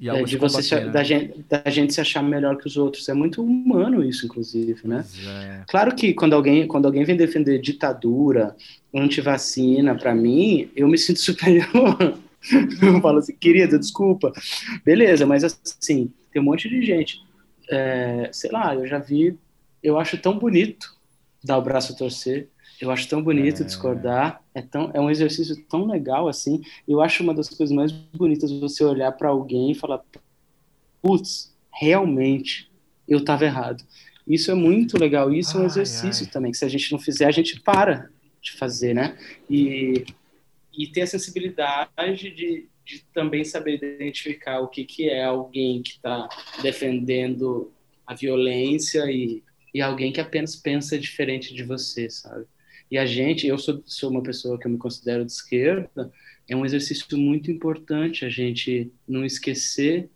[0.00, 0.88] E é, de você se, né?
[0.88, 3.08] da, gente, da gente se achar melhor que os outros.
[3.08, 5.04] É muito humano isso, inclusive, né?
[5.26, 5.62] É.
[5.68, 8.56] Claro que quando alguém, quando alguém vem defender ditadura,
[8.94, 12.18] antivacina, para mim, eu me sinto superior.
[12.82, 14.32] eu falo assim, querida, desculpa.
[14.84, 17.22] Beleza, mas assim, tem um monte de gente.
[17.70, 19.38] É, sei lá, eu já vi
[19.84, 20.96] eu acho tão bonito
[21.44, 22.48] dar o braço a torcer.
[22.80, 23.64] Eu acho tão bonito é...
[23.64, 26.62] discordar, é, tão, é um exercício tão legal assim.
[26.86, 30.02] Eu acho uma das coisas mais bonitas você olhar para alguém e falar:
[31.02, 32.70] putz, realmente
[33.06, 33.84] eu estava errado.
[34.26, 35.32] Isso é muito legal.
[35.32, 36.32] Isso ai, é um exercício ai.
[36.32, 38.10] também, que se a gente não fizer, a gente para
[38.40, 39.16] de fazer, né?
[39.48, 40.04] E,
[40.76, 45.92] e ter a sensibilidade de, de também saber identificar o que, que é alguém que
[45.92, 46.28] está
[46.62, 47.72] defendendo
[48.06, 52.46] a violência e, e alguém que apenas pensa diferente de você, sabe?
[52.90, 56.12] E a gente, eu sou, sou uma pessoa que eu me considero de esquerda,
[56.48, 60.10] é um exercício muito importante a gente não esquecer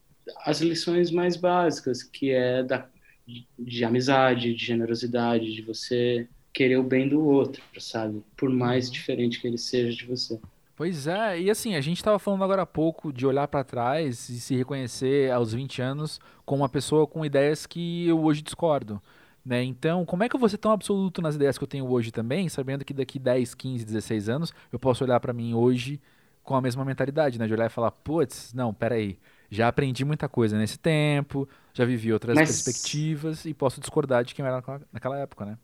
[0.44, 2.86] as lições mais básicas, que é da,
[3.26, 8.22] de, de amizade, de generosidade, de você querer o bem do outro, sabe?
[8.36, 8.92] Por mais uhum.
[8.92, 10.38] diferente que ele seja de você.
[10.76, 14.28] Pois é, e assim, a gente estava falando agora há pouco de olhar para trás
[14.28, 19.02] e se reconhecer aos 20 anos como uma pessoa com ideias que eu hoje discordo.
[19.48, 19.64] Né?
[19.64, 22.12] Então, como é que eu vou ser tão absoluto nas ideias que eu tenho hoje
[22.12, 25.98] também, sabendo que daqui 10, 15, 16 anos eu posso olhar para mim hoje
[26.42, 27.46] com a mesma mentalidade, né?
[27.46, 29.18] De olhar e falar, putz, não, peraí,
[29.50, 32.60] já aprendi muita coisa nesse tempo, já vivi outras Mas...
[32.62, 35.58] perspectivas e posso discordar de quem era naquela época, né?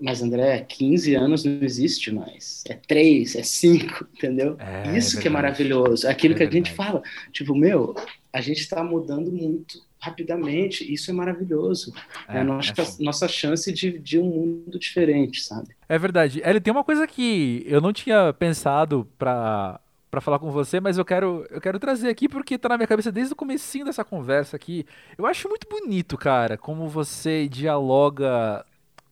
[0.00, 2.64] Mas, André, 15 anos não existe mais.
[2.68, 4.56] É 3, é 5, entendeu?
[4.58, 6.08] É, Isso é que é maravilhoso.
[6.08, 7.02] Aquilo é que a gente fala.
[7.32, 7.94] Tipo, meu,
[8.32, 10.92] a gente está mudando muito rapidamente.
[10.92, 11.92] Isso é maravilhoso.
[12.28, 15.68] É, é a nossa, é nossa chance de, de um mundo diferente, sabe?
[15.88, 16.42] É verdade.
[16.44, 20.96] Ele tem uma coisa que eu não tinha pensado para para falar com você, mas
[20.96, 24.02] eu quero eu quero trazer aqui porque tá na minha cabeça desde o comecinho dessa
[24.02, 24.86] conversa aqui.
[25.18, 28.64] Eu acho muito bonito, cara, como você dialoga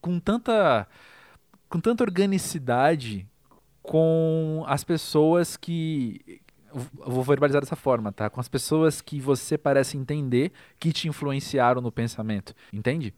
[0.04, 0.86] com tanta
[1.66, 3.26] com tanta organicidade
[3.80, 8.28] com as pessoas que vou verbalizar dessa forma, tá?
[8.28, 13.14] Com as pessoas que você parece entender que te influenciaram no pensamento, entende?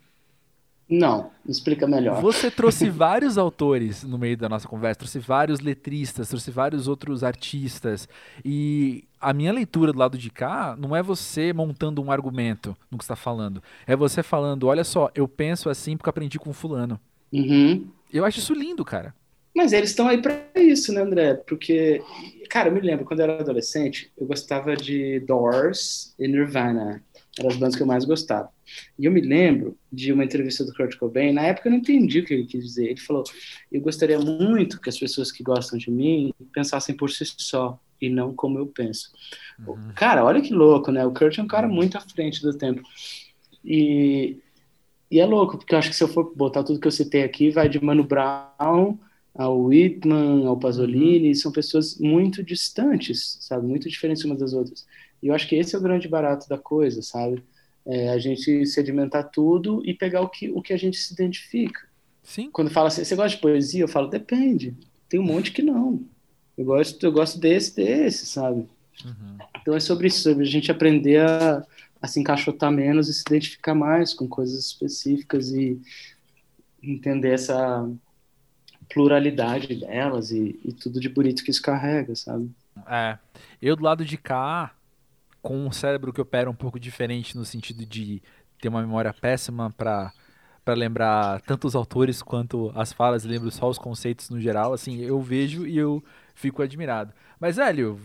[0.88, 2.20] Não, explica melhor.
[2.22, 7.24] Você trouxe vários autores no meio da nossa conversa, trouxe vários letristas, trouxe vários outros
[7.24, 8.08] artistas.
[8.44, 12.98] E a minha leitura do lado de cá não é você montando um argumento no
[12.98, 13.62] que está falando.
[13.86, 17.00] É você falando, olha só, eu penso assim porque aprendi com fulano.
[17.32, 17.88] Uhum.
[18.12, 19.12] Eu acho isso lindo, cara.
[19.56, 21.34] Mas eles estão aí para isso, né, André?
[21.34, 22.02] Porque,
[22.50, 27.02] cara, eu me lembro, quando eu era adolescente, eu gostava de Doors e Nirvana.
[27.38, 28.48] Eram as bandas que eu mais gostava.
[28.98, 32.20] E eu me lembro de uma entrevista do Kurt Cobain, na época eu não entendi
[32.20, 32.86] o que ele quis dizer.
[32.86, 33.24] Ele falou:
[33.70, 38.08] Eu gostaria muito que as pessoas que gostam de mim pensassem por si só e
[38.08, 39.10] não como eu penso.
[39.66, 39.92] Uhum.
[39.94, 41.04] Cara, olha que louco, né?
[41.04, 42.82] O Kurt é um cara muito à frente do tempo.
[43.64, 44.38] E,
[45.10, 47.22] e é louco, porque eu acho que se eu for botar tudo que eu citei
[47.22, 48.98] aqui, vai de Mano Brown
[49.34, 53.66] ao Whitman, ao Pasolini, são pessoas muito distantes, sabe?
[53.66, 54.86] Muito diferentes umas das outras.
[55.26, 57.42] E eu acho que esse é o grande barato da coisa, sabe?
[57.84, 61.80] É a gente sedimentar tudo e pegar o que, o que a gente se identifica.
[62.22, 62.48] Sim.
[62.52, 63.82] Quando fala assim, você gosta de poesia?
[63.82, 64.72] Eu falo, depende.
[65.08, 66.00] Tem um monte que não.
[66.56, 68.68] Eu gosto, eu gosto desse, desse, sabe?
[69.04, 69.38] Uhum.
[69.60, 71.64] Então é sobre isso, sobre a gente aprender a,
[72.00, 75.80] a se encaixotar menos e se identificar mais com coisas específicas e
[76.80, 77.88] entender essa
[78.88, 82.48] pluralidade delas e, e, tudo de bonito que isso carrega, sabe?
[82.88, 83.18] É.
[83.60, 84.75] Eu do lado de cá,
[85.46, 88.20] com um cérebro que opera um pouco diferente no sentido de
[88.60, 90.12] ter uma memória péssima para
[90.64, 95.00] para lembrar tanto os autores quanto as falas, lembro só os conceitos no geral, assim,
[95.00, 96.02] eu vejo e eu
[96.34, 97.12] fico admirado.
[97.38, 98.00] Mas, Hélio,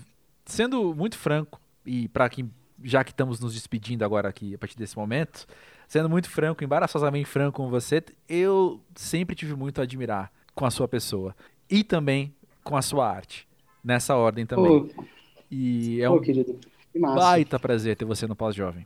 [0.45, 2.51] sendo muito franco, e para quem
[2.83, 5.47] já que estamos nos despedindo agora aqui a partir desse momento,
[5.87, 10.69] sendo muito franco, embaraçosamente franco com você, eu sempre tive muito a admirar com a
[10.69, 11.35] sua pessoa
[11.67, 12.31] e também
[12.63, 13.47] com a sua arte.
[13.83, 14.87] Nessa ordem também.
[14.87, 15.03] Pô,
[15.49, 16.21] e é um
[16.91, 18.85] querido, baita prazer ter você no Pós-Jovem.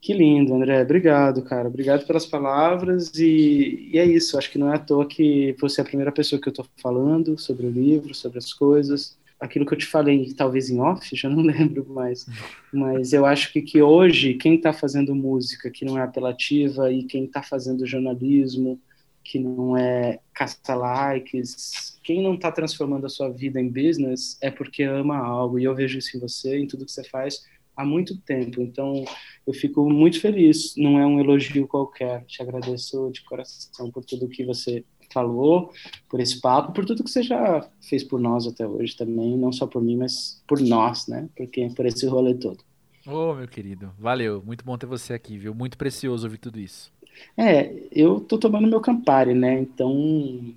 [0.00, 0.82] Que lindo, André.
[0.82, 1.68] Obrigado, cara.
[1.68, 3.12] Obrigado pelas palavras.
[3.14, 4.38] E, e, é isso.
[4.38, 6.66] Acho que não é à toa que você é a primeira pessoa que eu estou
[6.80, 9.18] falando sobre o livro, sobre as coisas.
[9.40, 12.26] Aquilo que eu te falei, talvez em off, já não lembro mais.
[12.72, 17.02] Mas eu acho que, que hoje, quem está fazendo música que não é apelativa e
[17.04, 18.80] quem está fazendo jornalismo
[19.28, 21.98] que não é caça-likes.
[22.02, 25.58] Quem não está transformando a sua vida em business é porque ama algo.
[25.58, 27.42] E eu vejo isso em você, em tudo que você faz,
[27.76, 28.62] há muito tempo.
[28.62, 29.04] Então,
[29.46, 30.74] eu fico muito feliz.
[30.78, 32.24] Não é um elogio qualquer.
[32.24, 35.70] Te agradeço de coração por tudo que você falou,
[36.08, 39.36] por esse papo, por tudo que você já fez por nós até hoje também.
[39.36, 41.28] Não só por mim, mas por nós, né?
[41.36, 42.64] Porque por esse rolê todo.
[43.06, 44.42] Ô, oh, meu querido, valeu.
[44.44, 45.54] Muito bom ter você aqui, viu?
[45.54, 46.90] Muito precioso ouvir tudo isso.
[47.36, 49.60] É, eu tô tomando meu Campari, né?
[49.60, 50.54] Então,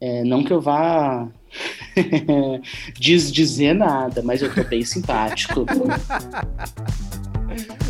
[0.00, 1.28] é, não que eu vá
[2.98, 5.64] diz dizer nada, mas eu tô bem simpático.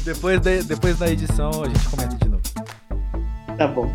[0.04, 2.42] depois, de, depois da edição a gente comenta de novo.
[3.56, 3.90] Tá bom.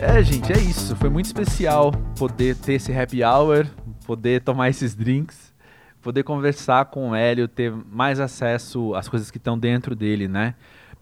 [0.00, 0.94] É, gente, é isso.
[0.96, 3.66] Foi muito especial poder ter esse happy hour,
[4.06, 5.53] poder tomar esses drinks
[6.04, 10.54] poder conversar com o Hélio, ter mais acesso às coisas que estão dentro dele, né?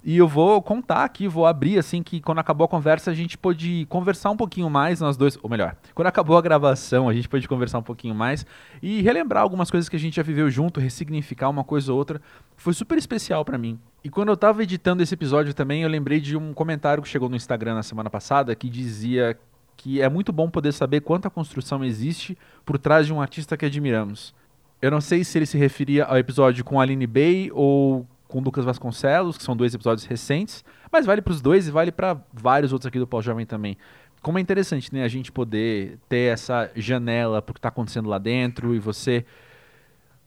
[0.05, 3.39] E eu vou contar aqui, vou abrir assim que quando acabou a conversa a gente
[3.39, 7.29] pôde conversar um pouquinho mais, nós dois, ou melhor, quando acabou a gravação a gente
[7.29, 8.45] pôde conversar um pouquinho mais
[8.83, 12.21] e relembrar algumas coisas que a gente já viveu junto, ressignificar uma coisa ou outra.
[12.57, 13.79] Foi super especial para mim.
[14.03, 17.29] E quando eu tava editando esse episódio também, eu lembrei de um comentário que chegou
[17.29, 19.39] no Instagram na semana passada que dizia
[19.77, 23.67] que é muito bom poder saber quanta construção existe por trás de um artista que
[23.67, 24.35] admiramos.
[24.83, 28.41] Eu não sei se ele se referia ao episódio com a Aline Bay ou com
[28.41, 32.21] Lucas Vasconcelos, que são dois episódios recentes, mas vale para os dois e vale para
[32.33, 33.79] vários outros aqui do Pós-Jovem também.
[34.21, 38.09] Como é interessante, né, a gente poder ter essa janela para o que está acontecendo
[38.09, 39.25] lá dentro e você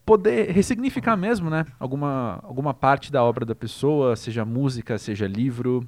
[0.06, 5.86] poder ressignificar mesmo, né, alguma, alguma parte da obra da pessoa, seja música, seja livro,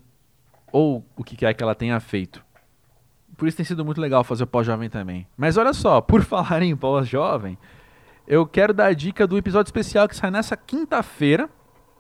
[0.74, 2.44] ou o que quer que ela tenha feito.
[3.38, 5.26] Por isso tem sido muito legal fazer o pós-jovem também.
[5.38, 7.58] Mas olha só, por falar em pós-jovem,
[8.28, 11.50] eu quero dar a dica do episódio especial que sai nessa quinta-feira,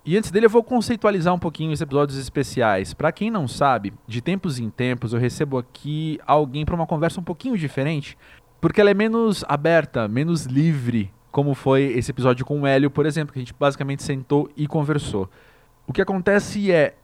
[0.05, 2.93] e antes dele eu vou conceitualizar um pouquinho os episódios especiais.
[2.93, 7.19] Para quem não sabe, de tempos em tempos eu recebo aqui alguém para uma conversa
[7.19, 8.17] um pouquinho diferente,
[8.59, 13.05] porque ela é menos aberta, menos livre, como foi esse episódio com o Hélio, por
[13.05, 15.29] exemplo, que a gente basicamente sentou e conversou.
[15.85, 16.95] O que acontece é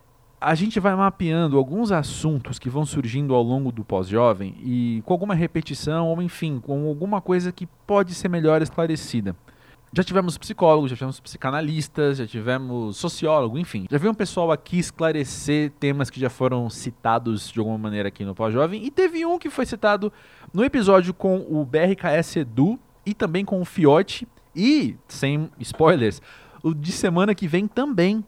[0.44, 5.14] a gente vai mapeando alguns assuntos que vão surgindo ao longo do pós-jovem e com
[5.14, 9.34] alguma repetição ou enfim, com alguma coisa que pode ser melhor esclarecida.
[9.96, 13.86] Já tivemos psicólogos, já tivemos psicanalistas, já tivemos sociólogo, enfim.
[13.89, 18.26] Já veio um pessoal aqui esclarecer temas que já foram citados de alguma maneira aqui
[18.26, 18.84] no Pós-Jovem.
[18.84, 20.12] E teve um que foi citado
[20.52, 24.28] no episódio com o BRKS Edu e também com o Fiote.
[24.56, 26.22] E, sem spoilers,
[26.64, 28.26] o de semana que vem também,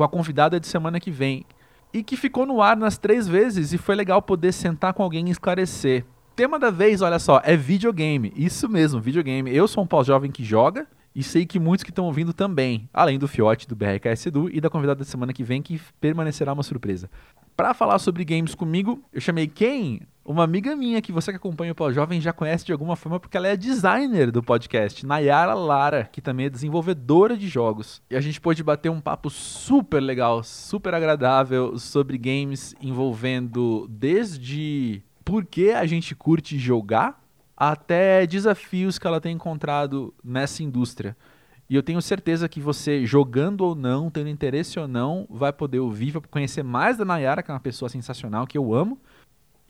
[0.00, 1.44] com a convidada de semana que vem.
[1.92, 5.28] E que ficou no ar nas três vezes e foi legal poder sentar com alguém
[5.28, 6.06] e esclarecer.
[6.34, 8.32] Tema da vez, olha só, é videogame.
[8.34, 9.54] Isso mesmo, videogame.
[9.54, 13.18] Eu sou um pós-jovem que joga, e sei que muitos que estão ouvindo também, além
[13.18, 16.62] do Fiote, do BRKS Edu e da convidada da semana que vem, que permanecerá uma
[16.62, 17.10] surpresa.
[17.54, 20.00] Para falar sobre games comigo, eu chamei quem?
[20.24, 23.36] Uma amiga minha que você que acompanha o Pós-Jovem já conhece de alguma forma porque
[23.36, 28.02] ela é designer do podcast, Nayara Lara, que também é desenvolvedora de jogos.
[28.10, 35.02] E a gente pôde bater um papo super legal, super agradável sobre games envolvendo desde
[35.24, 37.18] por que a gente curte jogar
[37.56, 41.16] até desafios que ela tem encontrado nessa indústria.
[41.68, 45.78] E eu tenho certeza que você, jogando ou não, tendo interesse ou não, vai poder
[45.78, 48.98] ouvir, vai conhecer mais da Nayara, que é uma pessoa sensacional, que eu amo,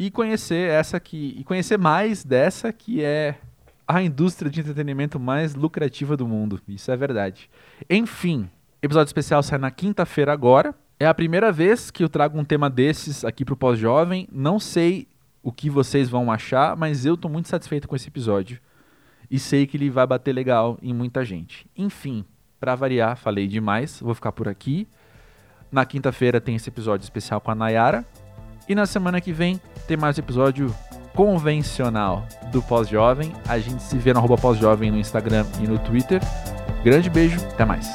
[0.00, 1.36] e conhecer essa que.
[1.38, 3.36] E conhecer mais dessa que é
[3.86, 6.58] a indústria de entretenimento mais lucrativa do mundo.
[6.66, 7.50] Isso é verdade.
[7.88, 8.48] Enfim,
[8.80, 10.74] episódio especial sai na quinta-feira agora.
[10.98, 14.26] É a primeira vez que eu trago um tema desses aqui pro pós-jovem.
[14.32, 15.06] Não sei
[15.42, 18.58] o que vocês vão achar, mas eu tô muito satisfeito com esse episódio
[19.30, 21.66] e sei que ele vai bater legal em muita gente.
[21.76, 22.24] Enfim,
[22.58, 24.88] para variar, falei demais, vou ficar por aqui.
[25.70, 28.06] Na quinta-feira tem esse episódio especial com a Nayara
[28.70, 30.72] e na semana que vem tem mais episódio
[31.16, 33.32] convencional do Pós-Jovem.
[33.48, 36.20] A gente se vê no Pós-Jovem no Instagram e no Twitter.
[36.84, 37.88] Grande beijo, até mais.